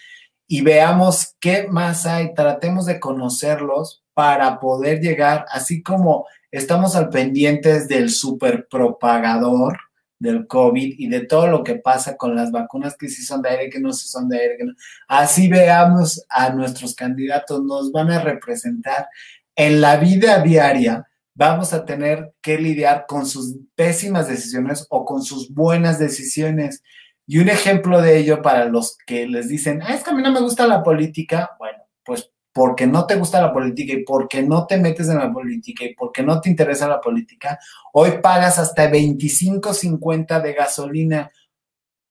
[0.48, 7.10] y veamos qué más hay, tratemos de conocerlos para poder llegar, así como estamos al
[7.10, 9.78] pendientes del superpropagador
[10.20, 13.50] del COVID y de todo lo que pasa con las vacunas que sí son de
[13.50, 14.74] aire, que no son de aire, que no.
[15.08, 19.08] Así veamos a nuestros candidatos, nos van a representar
[19.56, 25.22] en la vida diaria vamos a tener que lidiar con sus pésimas decisiones o con
[25.22, 26.82] sus buenas decisiones.
[27.28, 30.24] Y un ejemplo de ello para los que les dicen, ah, es que a mí
[30.24, 34.42] no me gusta la política, bueno, pues porque no te gusta la política y porque
[34.42, 37.60] no te metes en la política y porque no te interesa la política,
[37.94, 41.32] hoy pagas hasta 25.50 de gasolina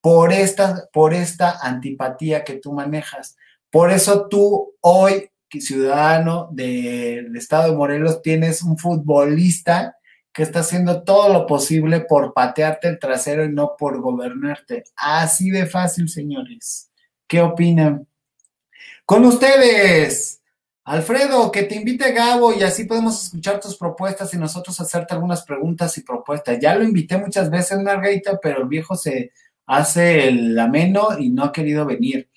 [0.00, 3.36] por esta, por esta antipatía que tú manejas.
[3.70, 9.96] Por eso tú hoy ciudadano del estado de Morelos tienes un futbolista
[10.37, 14.84] que está haciendo todo lo posible por patearte el trasero y no por gobernarte.
[14.95, 16.91] Así de fácil, señores.
[17.26, 18.07] ¿Qué opinan?
[19.07, 20.43] Con ustedes,
[20.84, 25.43] Alfredo, que te invite Gabo y así podemos escuchar tus propuestas y nosotros hacerte algunas
[25.43, 26.59] preguntas y propuestas.
[26.61, 29.32] Ya lo invité muchas veces, Margarita, pero el viejo se
[29.64, 32.28] hace el ameno y no ha querido venir.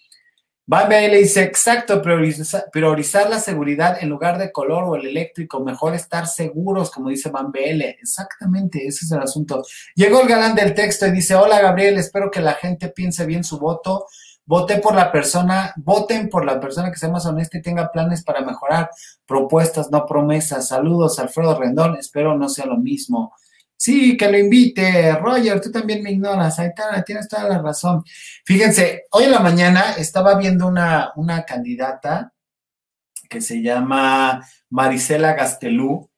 [0.72, 5.96] Van BL dice, exacto, priorizar, la seguridad en lugar de color o el eléctrico, mejor
[5.96, 7.82] estar seguros, como dice BL.
[8.00, 9.64] Exactamente, ese es el asunto.
[9.96, 13.44] Llegó el galán del texto y dice, hola Gabriel, espero que la gente piense bien
[13.44, 14.06] su voto.
[14.46, 18.24] Vote por la persona, voten por la persona que sea más honesta y tenga planes
[18.24, 18.92] para mejorar.
[19.26, 20.68] Propuestas, no promesas.
[20.68, 23.34] Saludos, Alfredo Rendón, espero no sea lo mismo.
[23.80, 25.14] Sí, que lo invite.
[25.14, 26.60] Roger, tú también me ignoras.
[26.60, 26.72] Ahí
[27.06, 28.04] tienes toda la razón.
[28.44, 32.34] Fíjense, hoy en la mañana estaba viendo una, una candidata
[33.30, 36.10] que se llama Marisela Gastelú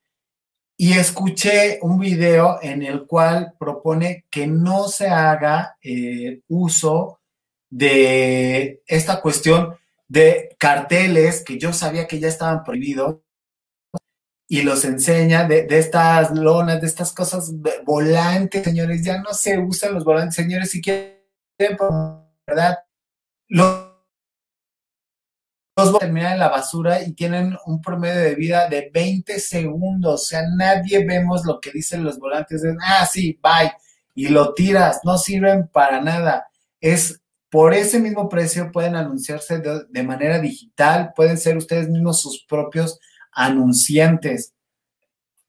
[0.76, 7.20] y escuché un video en el cual propone que no se haga eh, uso
[7.70, 13.18] de esta cuestión de carteles que yo sabía que ya estaban prohibidos
[14.52, 17.54] y los enseña de, estas lonas, de estas cosas,
[17.86, 21.16] volantes, señores, ya no se usan los volantes, señores, si quieren,
[22.46, 22.80] ¿verdad?
[23.48, 23.94] Los,
[25.78, 30.26] los terminan en la basura y tienen un promedio de vida de 20 segundos, o
[30.26, 33.72] sea, nadie vemos lo que dicen los volantes, de, ah, sí, bye,
[34.16, 36.46] y lo tiras, no sirven para nada.
[36.82, 42.44] Es por ese mismo precio pueden anunciarse de manera digital, pueden ser ustedes mismos sus
[42.44, 43.00] propios
[43.32, 44.54] anunciantes.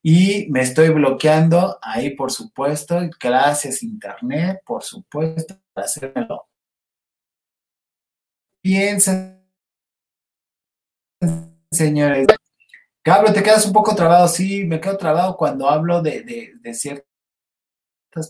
[0.02, 2.98] Y me estoy bloqueando ahí, por supuesto.
[3.20, 6.48] Gracias, Internet, por supuesto, para hacérmelo.
[8.60, 9.40] Piensen,
[11.70, 12.26] señores.
[13.02, 14.28] Cabro, te quedas un poco trabado.
[14.28, 17.06] Sí, me quedo trabado cuando hablo de, de ciertas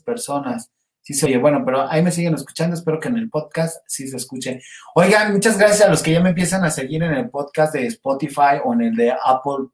[0.05, 0.71] personas.
[1.03, 4.07] Sí se oye, bueno, pero ahí me siguen escuchando, espero que en el podcast sí
[4.07, 4.63] se escuche.
[4.95, 7.87] Oigan, muchas gracias a los que ya me empiezan a seguir en el podcast de
[7.87, 9.67] Spotify o en el de Apple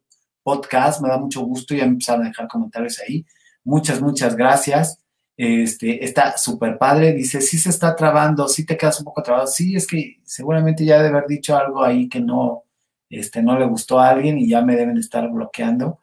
[0.43, 3.27] Podcast, me da mucho gusto, ya empezaron a dejar comentarios ahí.
[3.65, 4.99] Muchas, muchas gracias.
[5.37, 9.47] Este, está súper padre, dice, sí se está trabando, sí te quedas un poco trabado,
[9.47, 12.65] sí, es que seguramente ya debe haber dicho algo ahí que no,
[13.09, 16.01] este, no le gustó a alguien y ya me deben estar bloqueando.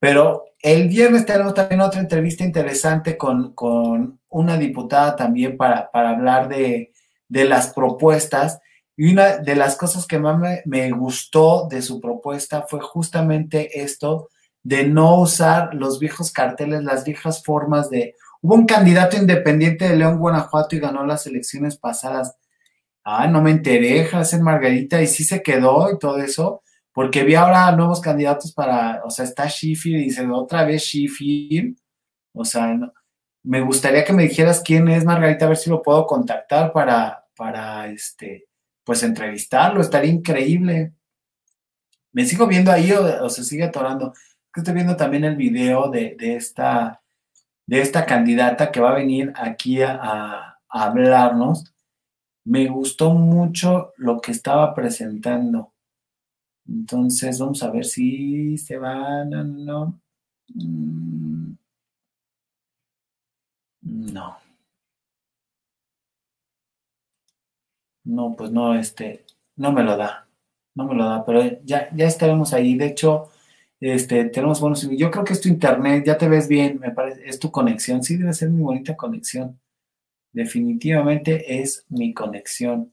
[0.00, 6.92] Pero el viernes tenemos también otra entrevista interesante con, una diputada también para, hablar de,
[7.28, 8.60] las propuestas.
[8.96, 14.28] Y una de las cosas que más me, gustó de su propuesta fue justamente esto
[14.62, 19.96] de no usar los viejos carteles, las viejas formas de Hubo un candidato independiente de
[19.96, 22.36] León, Guanajuato y ganó las elecciones pasadas.
[23.02, 26.62] Ah, no me enteré, en Margarita, y sí se quedó y todo eso,
[26.92, 31.76] porque vi ahora nuevos candidatos para, o sea, está Sheffield y dice otra vez Sheffield.
[32.34, 32.78] O sea,
[33.46, 37.26] me gustaría que me dijeras quién es Margarita, a ver si lo puedo contactar para,
[37.36, 38.48] para este,
[38.82, 40.94] pues entrevistarlo, estaría increíble.
[42.12, 44.12] Me sigo viendo ahí o, se sigue atorando.
[44.52, 47.00] Estoy viendo también el video de, esta,
[47.66, 51.72] de esta candidata que va a venir aquí a, hablarnos.
[52.44, 55.72] Me gustó mucho lo que estaba presentando.
[56.68, 60.00] Entonces, vamos a ver si se van o no.
[60.48, 61.35] Mm.
[63.86, 64.36] No.
[68.04, 69.26] No, pues no, este,
[69.56, 70.26] no me lo da
[70.76, 72.76] no me lo da, pero ya, ya estaremos ahí.
[72.76, 73.30] De hecho,
[73.80, 74.88] este, tenemos buenos.
[74.90, 78.02] Yo creo que es tu internet, ya te ves bien, me parece, es tu conexión.
[78.04, 79.60] Sí, debe ser muy bonita conexión.
[80.32, 82.92] Definitivamente es mi conexión.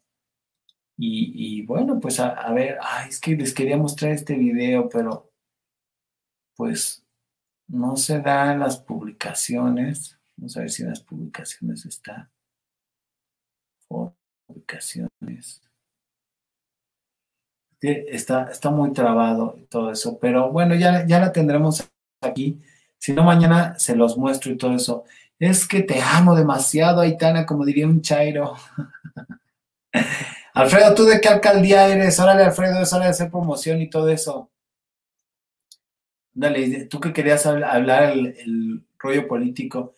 [0.98, 5.32] Y, bueno, pues a, ver, ay, es que les quería mostrar este video, pero
[6.56, 7.06] pues
[7.68, 10.13] no se dan las publicaciones.
[10.38, 12.30] Vamos a ver si en las publicaciones está.
[14.48, 15.62] Publicaciones
[17.82, 21.90] está, está muy trabado y todo eso, pero bueno, ya, ya la tendremos
[22.22, 22.60] aquí.
[22.98, 25.04] Si no, mañana se los muestro y todo eso.
[25.40, 28.56] Es que te amo demasiado, Aitana, como diría un chairo.
[30.54, 32.20] Alfredo, ¿tú de qué alcaldía eres?
[32.20, 34.52] Órale, Alfredo, es hora de hacer promoción y todo eso.
[36.34, 39.96] Dale, tú que querías hablar el, rollo político.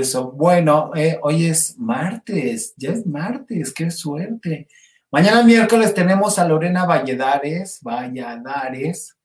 [0.00, 4.68] Eso, bueno, eh, hoy es martes, ya es martes, qué suerte.
[5.10, 9.16] Mañana miércoles tenemos a Lorena Valladares, Valladares,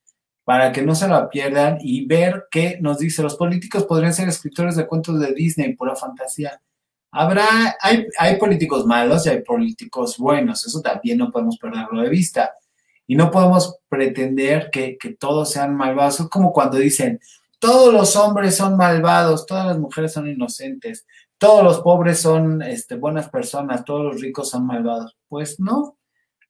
[0.43, 3.23] para que no se la pierdan y ver qué nos dice.
[3.23, 6.61] Los políticos podrían ser escritores de cuentos de Disney, pura fantasía.
[7.11, 12.09] Habrá, hay, hay políticos malos y hay políticos buenos, eso también no podemos perderlo de
[12.09, 12.51] vista.
[13.07, 16.19] Y no podemos pretender que, que todos sean malvados.
[16.19, 17.21] Es como cuando dicen,
[17.59, 21.05] todos los hombres son malvados, todas las mujeres son inocentes
[21.37, 25.15] todos los pobres son este, buenas personas, todos los ricos son malvados.
[25.27, 25.97] Pues no,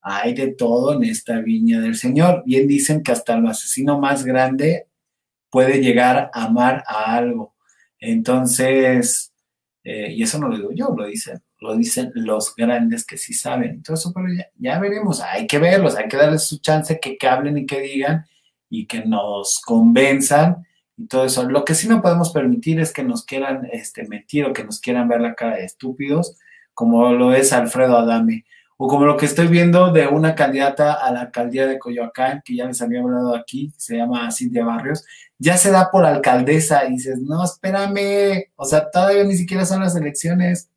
[0.01, 2.43] hay de todo en esta viña del Señor.
[2.45, 4.87] Bien dicen que hasta el asesino más grande
[5.49, 7.55] puede llegar a amar a algo.
[7.99, 9.33] Entonces,
[9.83, 13.33] eh, y eso no lo digo yo, lo dicen, lo dicen los grandes que sí
[13.33, 13.71] saben.
[13.71, 17.27] Entonces, pero ya, ya veremos, hay que verlos, hay que darles su chance que, que
[17.27, 18.25] hablen y que digan
[18.69, 20.66] y que nos convenzan
[20.97, 21.49] y todo eso.
[21.49, 24.81] Lo que sí no podemos permitir es que nos quieran este, mentir o que nos
[24.81, 26.37] quieran ver la cara de estúpidos,
[26.73, 28.45] como lo es Alfredo Adame,
[28.77, 32.55] o como lo que estoy viendo de una candidata a la alcaldía de Coyoacán, que
[32.55, 35.03] ya les había hablado aquí, se llama Cintia Barrios,
[35.39, 39.81] ya se da por alcaldesa y dices, no, espérame, o sea, todavía ni siquiera son
[39.81, 40.69] las elecciones.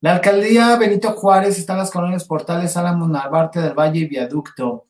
[0.00, 4.87] La alcaldía Benito Juárez está en las colonias Portales, Álamos, Narvarte del Valle y Viaducto.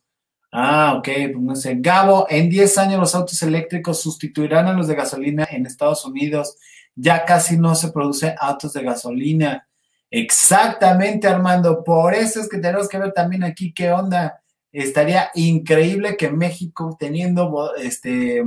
[0.51, 1.75] Ah, ok, pues no sé.
[1.79, 6.57] Gabo, en 10 años los autos eléctricos sustituirán a los de gasolina en Estados Unidos.
[6.95, 9.67] Ya casi no se produce autos de gasolina.
[10.09, 11.83] Exactamente, Armando.
[11.83, 14.41] Por eso es que tenemos que ver también aquí qué onda.
[14.71, 18.43] Estaría increíble que México teniendo, este,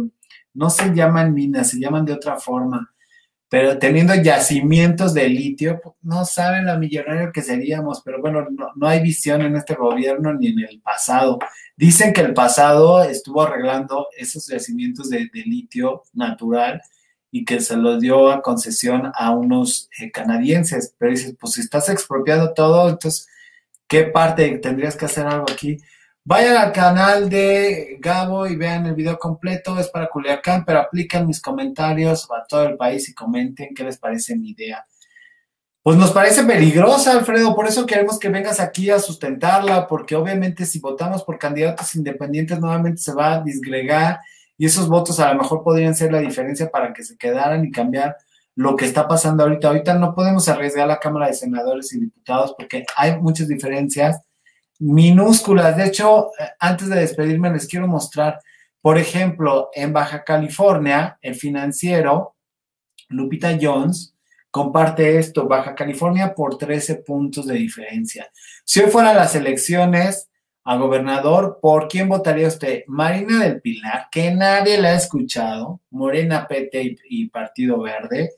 [0.54, 2.91] no se llaman minas, se llaman de otra forma,
[3.52, 8.88] pero teniendo yacimientos de litio, pues, no saben la millonario que seríamos, pero bueno, no,
[8.88, 11.38] hay visión en este gobierno ni en el pasado.
[11.76, 16.80] Dicen que el pasado estuvo arreglando esos yacimientos de, litio natural
[17.30, 21.60] y que se los dio a concesión a unos eh, canadienses, pero dices, pues si
[21.60, 23.28] estás expropiando todo, entonces,
[23.86, 25.76] ¿qué parte tendrías que hacer algo aquí?
[26.24, 31.26] Vayan al canal de Gabo y vean el video completo, es para Culiacán, pero apliquen
[31.26, 34.86] mis comentarios a todo el país y comenten qué les parece mi idea.
[35.82, 40.64] Pues nos parece peligrosa, Alfredo, por eso queremos que vengas aquí a sustentarla, porque obviamente
[40.64, 44.20] si votamos por candidatos independientes nuevamente se va a disgregar
[44.56, 47.72] y esos votos a lo mejor podrían ser la diferencia para que se quedaran y
[47.72, 48.16] cambiar
[48.54, 49.66] lo que está pasando ahorita.
[49.66, 54.20] Ahorita no podemos arriesgar la Cámara de Senadores y Diputados porque hay muchas diferencias
[54.78, 55.76] minúsculas.
[55.76, 58.40] De hecho, eh, antes de despedirme, les quiero mostrar,
[58.80, 62.36] por ejemplo, en Baja California, el financiero
[63.08, 64.12] Lupita Jones
[64.52, 68.30] comparte esto, Baja California por 13 puntos de diferencia.
[68.64, 70.28] Si hoy fueran las elecciones
[70.64, 72.84] a gobernador, ¿por quién votaría usted?
[72.86, 78.32] Marina del Pilar, que nadie la ha escuchado, Morena PT y Partido Verde,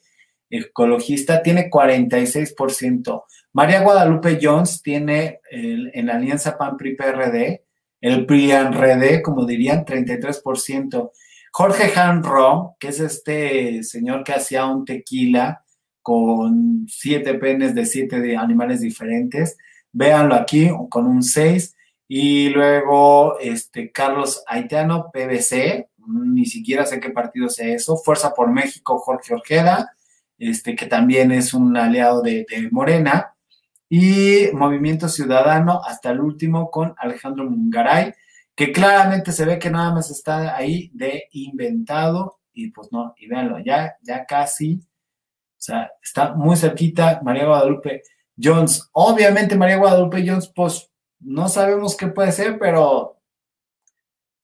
[0.49, 3.23] ecologista, tiene 46%.
[3.55, 7.63] María Guadalupe Jones tiene en la alianza PAN-PRI-PRD,
[8.01, 11.11] el PRI-ANRD, como dirían, 33%.
[11.53, 15.63] Jorge Hanro, que es este señor que hacía un tequila
[16.01, 19.55] con siete penes de siete animales diferentes.
[19.93, 21.77] Véanlo aquí con un 6.
[22.09, 27.95] Y luego este, Carlos Haitiano, PBC, ni siquiera sé qué partido sea eso.
[27.95, 29.95] Fuerza por México, Jorge Orqueda,
[30.37, 33.31] este, que también es un aliado de Morena.
[33.97, 38.13] Y Movimiento Ciudadano, hasta el último, con Alejandro Mungaray,
[38.53, 42.41] que claramente se ve que nada más está ahí de inventado.
[42.51, 48.03] Y pues no, y véanlo, ya, ya casi, o sea, está muy cerquita María Guadalupe
[48.37, 48.89] Jones.
[48.91, 50.91] Obviamente María Guadalupe Jones, pues
[51.21, 53.17] no sabemos qué puede ser, pero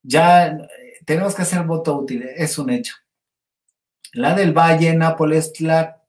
[0.02, 0.60] ya eh,
[1.06, 2.95] tenemos que hacer voto útil, es un hecho.
[4.14, 6.01] La del Valle, Nápoles, Tlaco,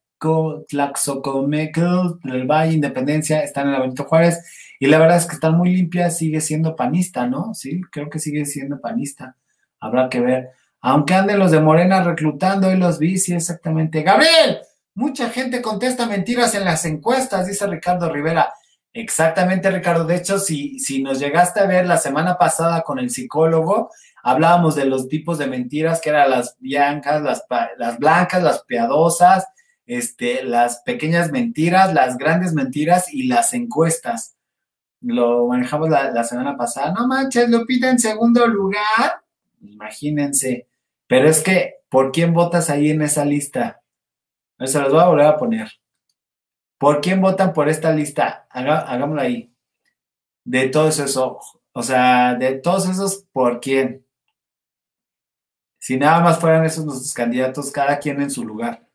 [0.68, 4.40] Tlaxocomecal, del Valle, Independencia, están en la Benito Juárez,
[4.78, 7.54] y la verdad es que están muy limpias, sigue siendo panista, ¿no?
[7.54, 9.36] Sí, creo que sigue siendo panista.
[9.80, 10.50] Habrá que ver.
[10.80, 14.02] Aunque anden los de Morena reclutando, y los vi, sí, exactamente.
[14.02, 14.58] Gabriel,
[14.94, 18.52] mucha gente contesta mentiras en las encuestas, dice Ricardo Rivera.
[18.92, 20.04] Exactamente, Ricardo.
[20.04, 23.90] De hecho, si, si nos llegaste a ver la semana pasada con el psicólogo,
[24.22, 27.44] hablábamos de los tipos de mentiras que eran las blancas, las,
[27.78, 29.46] las blancas, las piadosas,
[29.86, 34.36] este, las pequeñas mentiras, las grandes mentiras y las encuestas.
[35.00, 36.92] Lo manejamos la, la semana pasada.
[36.92, 39.22] No manches, Lupita en segundo lugar.
[39.60, 40.68] Imagínense.
[41.06, 43.82] Pero es que, ¿por quién votas ahí en esa lista?
[44.64, 45.72] Se los voy a volver a poner.
[46.78, 48.46] ¿Por quién votan por esta lista?
[48.50, 49.52] hagámoslo ahí.
[50.44, 54.04] De todos esos, o sea, de todos esos, ¿por quién?
[55.78, 58.88] Si nada más fueran esos nuestros candidatos, cada quien en su lugar.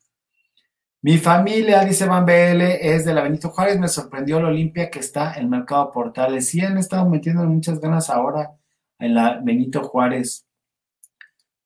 [1.00, 3.78] Mi familia, dice Van BL, es de la Benito Juárez.
[3.78, 6.48] Me sorprendió lo limpia que está el mercado Portales.
[6.48, 8.56] Sí, han estado metiendo muchas ganas ahora
[8.98, 10.44] en la Benito Juárez.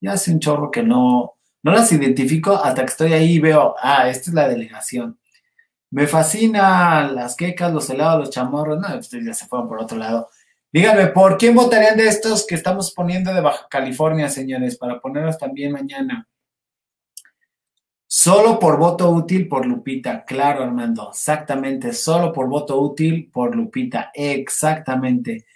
[0.00, 3.74] Ya hace un chorro que no, no las identifico hasta que estoy ahí y veo,
[3.80, 5.18] ah, esta es la delegación.
[5.90, 8.78] Me fascina las quecas, los helados, los chamorros.
[8.80, 10.28] No, ustedes ya se fueron por otro lado.
[10.72, 14.76] Díganme, ¿por quién votarían de estos que estamos poniendo de Baja California, señores?
[14.76, 16.28] Para ponerlos también mañana.
[18.06, 24.10] Solo por voto útil por Lupita, claro, Armando, exactamente, solo por voto útil por Lupita,
[24.14, 25.46] exactamente.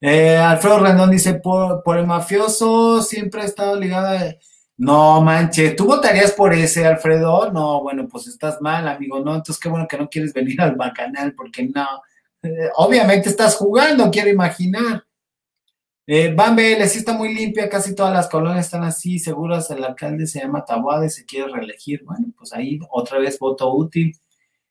[0.00, 4.34] Eh, Alfredo Rendón dice, por, el mafioso siempre ha estado ligado a...
[4.76, 7.50] No, manche, ¿tú votarías por ese, Alfredo?
[7.52, 9.34] No, bueno, pues estás mal, amigo, ¿no?
[9.34, 11.86] Entonces qué bueno que no quieres venir al bacanal, porque no,
[12.42, 15.04] eh, obviamente estás jugando, quiero imaginar.
[16.06, 19.70] Eh, BL, sí está muy limpia, casi todas las colonias están así, seguras.
[19.70, 22.02] El alcalde se llama Taboada y se quiere reelegir.
[22.04, 24.16] Bueno, pues ahí otra vez voto útil,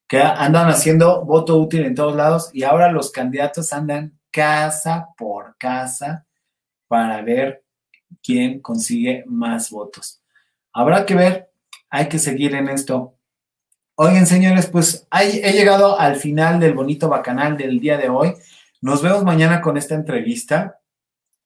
[0.07, 5.55] que andan haciendo voto útil en todos lados y ahora los candidatos andan casa por
[5.57, 6.25] casa
[6.87, 7.63] para ver
[8.23, 10.21] quién consigue más votos.
[10.73, 11.51] Habrá que ver,
[11.89, 13.16] hay que seguir en esto.
[13.99, 18.33] Oigan, señores, pues he llegado al final del bonito bacanal del día de hoy.
[18.79, 20.79] Nos vemos mañana con esta entrevista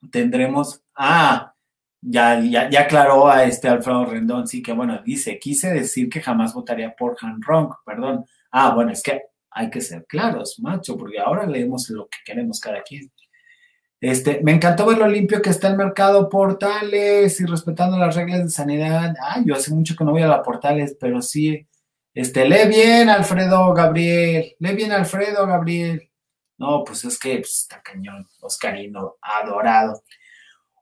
[0.09, 1.53] tendremos, ah,
[2.01, 6.21] ya, ya, ya aclaró a este Alfredo Rendón, sí que bueno, dice, quise decir que
[6.21, 8.25] jamás votaría por Han Rong, perdón.
[8.51, 9.21] Ah, bueno, es que
[9.51, 13.11] hay que ser claros, macho, porque ahora leemos lo que queremos cada quien.
[13.99, 18.43] Este, me encantó ver lo limpio que está el mercado Portales y respetando las reglas
[18.43, 19.13] de sanidad.
[19.21, 21.67] Ah, yo hace mucho que no voy a la Portales, pero sí.
[22.13, 24.55] Este, lee bien, Alfredo Gabriel.
[24.59, 26.09] Lee bien, Alfredo Gabriel.
[26.57, 30.03] No, pues es que pues, está cañón, Oscarino, adorado.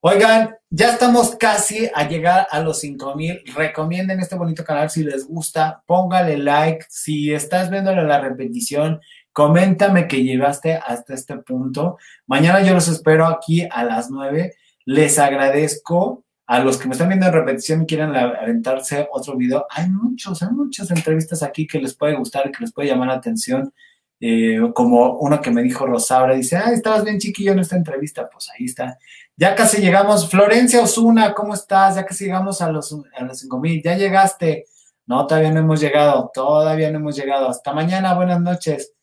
[0.02, 3.44] Oigan, ya estamos casi a llegar a los 5000.
[3.54, 5.84] Recomienden este bonito canal si les gusta.
[5.86, 6.86] Póngale like.
[6.90, 9.02] Si estás viéndole la repetición,
[9.34, 11.98] coméntame que llegaste hasta este punto.
[12.28, 14.56] Mañana yo los espero aquí a las 9.
[14.86, 19.68] Les agradezco a los que me están viendo en repetición y quieren aventarse otro video.
[19.70, 23.14] Hay muchos, hay muchas entrevistas aquí que les puede gustar, que les puede llamar la
[23.14, 23.72] atención.
[24.20, 28.28] Eh, como uno que me dijo Rosaura, dice, ah, estabas bien chiquillo en esta entrevista,
[28.28, 28.98] pues ahí está.
[29.38, 31.98] Ya casi llegamos, Florencia Osuna, ¿cómo estás?
[31.98, 34.66] Ya casi llegamos a los, a los 5 mil, ya llegaste.
[35.06, 37.48] No, todavía no hemos llegado, todavía no hemos llegado.
[37.48, 38.94] Hasta mañana, buenas noches.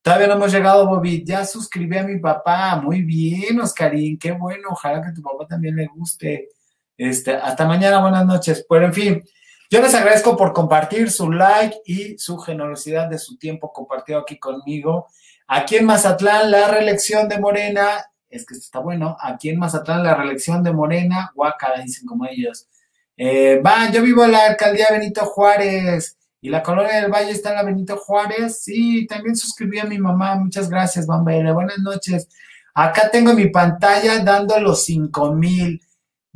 [0.00, 1.22] Todavía no hemos llegado, Bobby.
[1.26, 2.80] Ya suscribí a mi papá.
[2.82, 4.18] Muy bien, Oscarín.
[4.18, 4.68] Qué bueno.
[4.70, 6.48] Ojalá que tu papá también le guste.
[6.96, 8.64] Este, hasta mañana, buenas noches.
[8.68, 9.24] Pero en fin,
[9.70, 14.38] yo les agradezco por compartir su like y su generosidad de su tiempo compartido aquí
[14.38, 15.06] conmigo.
[15.48, 20.02] Aquí en Mazatlán, la reelección de Morena, es que esto está bueno, aquí en Mazatlán,
[20.02, 22.68] la reelección de Morena, guacala, dicen como ellos.
[23.16, 27.50] Eh, va, yo vivo en la alcaldía Benito Juárez Y la colonia del Valle está
[27.50, 28.62] en la Benito Juárez.
[28.62, 30.36] Sí, también suscribí a mi mamá.
[30.36, 31.52] Muchas gracias, Bambele.
[31.52, 32.28] Buenas noches.
[32.74, 35.80] Acá tengo mi pantalla dando los 5 mil.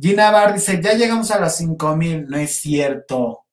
[0.01, 2.27] Gina Bar dice, ya llegamos a los 5 mil.
[2.27, 3.45] No es cierto.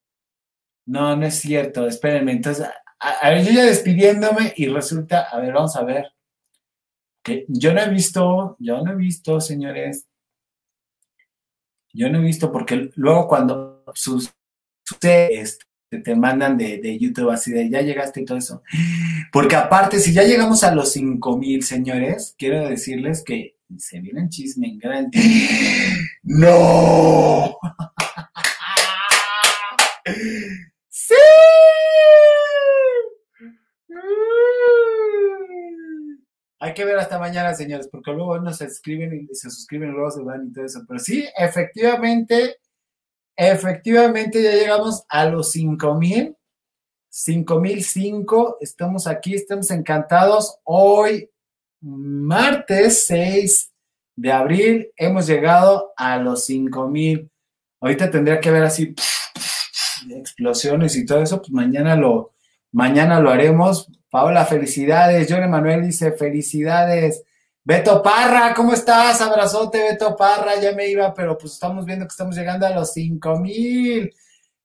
[0.86, 1.86] No, no es cierto.
[1.86, 2.32] Espérenme.
[2.32, 2.66] Entonces,
[2.98, 6.12] a, ver, yo ya despidiéndome y resulta, a ver, vamos a ver.
[7.22, 10.06] Que yo no he visto, yo no he visto, señores.
[11.92, 15.44] Yo no he visto porque luego cuando este,
[15.90, 18.62] te mandan de, YouTube así de ya llegaste y todo eso.
[19.32, 24.28] Porque aparte, si ya llegamos a los 5000 señores, quiero decirles que se viene el
[24.28, 25.18] chisme en grande.
[26.22, 27.58] ¡No!
[30.88, 31.14] ¡Sí!
[36.60, 40.22] Hay que ver hasta mañana, señores, porque luego nos escriben y se suscriben, luego se
[40.22, 40.80] van y todo eso.
[40.86, 42.58] Pero sí, efectivamente,
[43.40, 46.36] Efectivamente, ya llegamos a los 5000.
[47.08, 48.56] 5005.
[48.60, 50.58] Estamos aquí, estamos encantados.
[50.64, 51.30] Hoy,
[51.80, 53.72] martes 6
[54.18, 57.30] de abril, hemos llegado a los 5000.
[57.80, 58.94] Ahorita tendría que ver así
[60.10, 62.32] explosiones y todo eso, pues mañana lo,
[62.72, 63.86] mañana lo haremos.
[64.10, 65.28] Paola, felicidades.
[65.30, 67.22] John Emanuel dice, felicidades.
[67.62, 69.20] Beto Parra, ¿cómo estás?
[69.20, 72.92] Abrazote, Beto Parra, ya me iba, pero pues estamos viendo que estamos llegando a los
[72.92, 74.12] 5 mil.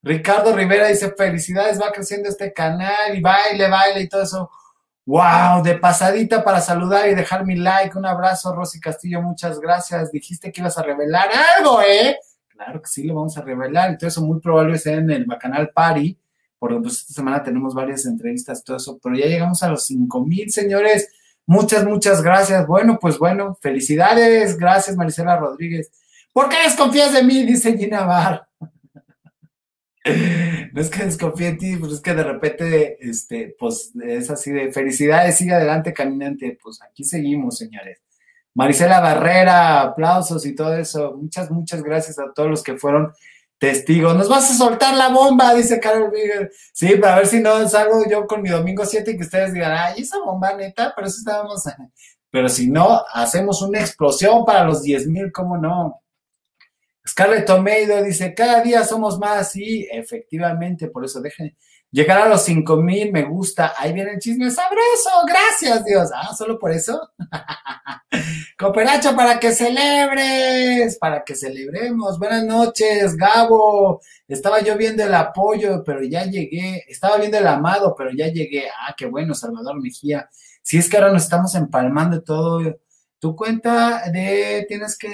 [0.01, 4.49] Ricardo Rivera dice, felicidades, va creciendo este canal y baile, baile y todo eso.
[5.05, 7.97] Wow, de pasadita para saludar y dejar mi like.
[7.97, 10.11] Un abrazo, Rosy Castillo, muchas gracias.
[10.11, 12.17] Dijiste que ibas a revelar algo, ¿eh?
[12.47, 13.97] Claro que sí, lo vamos a revelar.
[13.99, 16.17] Eso muy probable sea en el Bacanal Party,
[16.57, 20.25] porque pues esta semana tenemos varias entrevistas, todo eso, pero ya llegamos a los 5
[20.25, 21.09] mil, señores.
[21.45, 22.65] Muchas, muchas gracias.
[22.65, 24.57] Bueno, pues bueno, felicidades.
[24.57, 25.91] Gracias, Marisela Rodríguez.
[26.31, 27.43] ¿Por qué desconfías de mí?
[27.43, 28.47] Dice Gina Bar.
[30.73, 34.51] No es que desconfíe en ti, pero es que de repente, este, pues es así
[34.51, 36.57] de felicidades, sigue adelante, caminante.
[36.61, 38.01] Pues aquí seguimos, señores.
[38.55, 41.15] Marisela Barrera, aplausos y todo eso.
[41.15, 43.13] Muchas, muchas gracias a todos los que fueron
[43.63, 46.51] Testigo, nos vas a soltar la bomba, dice Carol Bigger.
[46.73, 49.71] Sí, para ver si no salgo yo con mi domingo 7 y que ustedes digan,
[49.71, 51.63] ay, esa bomba neta, pero eso estábamos.
[52.29, 56.02] Pero si no, hacemos una explosión para los 10 mil, ¿cómo no?
[57.07, 61.55] Scarlett Tomeido dice, cada día somos más, sí, efectivamente, por eso dejen
[61.91, 66.33] llegar a los 5 mil, me gusta, ahí viene el chisme sabroso, gracias Dios, ah,
[66.35, 67.11] solo por eso.
[68.57, 72.17] Cooperacho para que celebres, para que celebremos.
[72.19, 74.01] Buenas noches, Gabo.
[74.27, 76.83] Estaba yo viendo el apoyo, pero ya llegué.
[76.87, 78.65] Estaba viendo el amado, pero ya llegué.
[78.69, 80.29] Ah, qué bueno, Salvador Mejía.
[80.61, 82.61] Si es que ahora nos estamos empalmando todo.
[83.19, 85.13] Tu cuenta de, tienes que,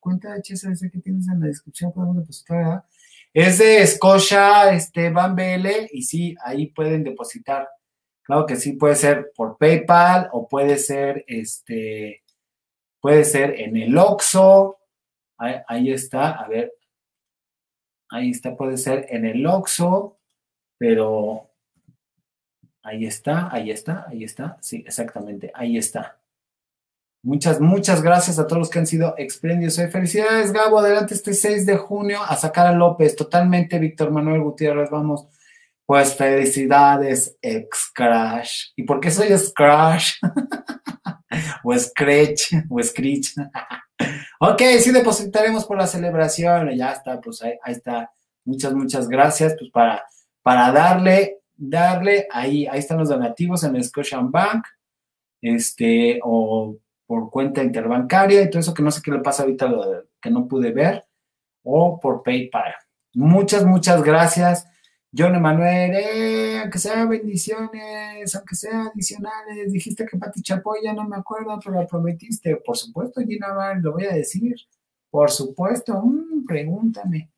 [0.00, 2.84] cuenta de HSBC que tienes en la descripción, podemos depositar,
[3.32, 7.68] Es de Scotia, este, Van BL, y sí, ahí pueden depositar.
[8.22, 12.22] Claro que sí, puede ser por PayPal o puede ser este
[13.00, 14.78] Puede ser en el OXO.
[15.38, 16.72] Ahí, está, a ver.
[18.10, 20.18] Ahí está, puede ser en el OXO,
[20.78, 21.50] pero
[22.82, 24.58] ahí está, ahí está, ahí está.
[24.60, 26.17] Sí, exactamente, ahí está.
[27.22, 30.78] Muchas, muchas gracias a todos los que han sido exprendidos Felicidades, Gabo.
[30.78, 33.16] Adelante este 6 de junio a sacar a López.
[33.16, 34.88] Totalmente, Víctor Manuel Gutiérrez.
[34.90, 35.26] Vamos.
[35.84, 38.72] Pues felicidades, ex Crash.
[38.76, 40.16] ¿Y por qué soy Crash?
[41.64, 43.34] o Scratch, o Screech.
[44.40, 46.70] ok, sí depositaremos por la celebración.
[46.76, 48.12] Ya está, pues ahí, está.
[48.44, 49.54] Muchas, muchas gracias.
[49.58, 50.04] Pues para,
[50.42, 54.66] para darle, darle, ahí, ahí están los donativos en el Scotian Bank,
[55.40, 56.76] este, o
[57.08, 60.30] por cuenta interbancaria y todo eso que no sé qué le pasa ahorita, lo que
[60.30, 61.06] no pude ver,
[61.62, 62.74] o por PayPal.
[63.14, 64.66] Muchas, muchas gracias.
[65.16, 71.08] John Emanuel, eh, aunque sea bendiciones, aunque sea adicionales, dijiste que Pati Chapoy, ya no
[71.08, 72.56] me acuerdo, pero lo prometiste.
[72.56, 74.54] Por supuesto, Gina Bar, lo voy a decir.
[75.10, 77.30] Por supuesto, mm, pregúntame.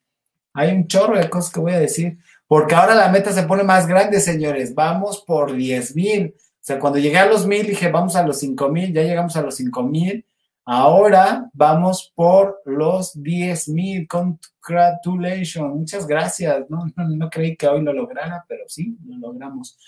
[0.53, 2.19] Hay un chorro de cosas que voy a decir,
[2.49, 4.75] porque ahora la meta se pone más grande, señores.
[4.75, 6.35] Vamos por 10 mil.
[6.61, 9.35] O sea, cuando llegué a los mil, dije, vamos a los 5 mil, ya llegamos
[9.35, 10.27] a los 5 mil.
[10.67, 14.07] Ahora vamos por los 10 mil.
[14.07, 15.75] Congratulations.
[15.75, 16.69] Muchas gracias.
[16.69, 19.79] No, no, creí que hoy lo lograra, pero sí, lo logramos.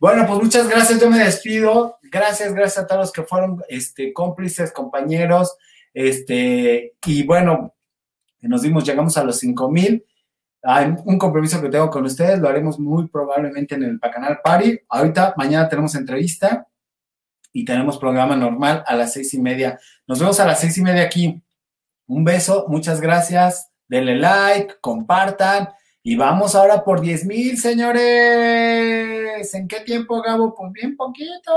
[0.00, 0.98] Bueno, pues muchas gracias.
[0.98, 1.98] Yo me despido.
[2.02, 5.56] Gracias, gracias a todos los que fueron este, cómplices, compañeros.
[5.92, 7.74] Este, y bueno,
[8.40, 10.04] nos dimos, llegamos a los 5 mil.
[10.66, 14.78] Hay un compromiso que tengo con ustedes, lo haremos muy probablemente en el Bacanal Party.
[14.88, 16.66] Ahorita, mañana tenemos entrevista
[17.52, 19.78] y tenemos programa normal a las seis y media.
[20.06, 21.42] Nos vemos a las seis y media aquí.
[22.06, 23.70] Un beso, muchas gracias.
[23.88, 25.68] Denle like, compartan
[26.02, 29.54] Y vamos ahora por 10 mil, señores.
[29.54, 30.54] ¿En qué tiempo, Gabo?
[30.54, 31.52] Pues bien poquito.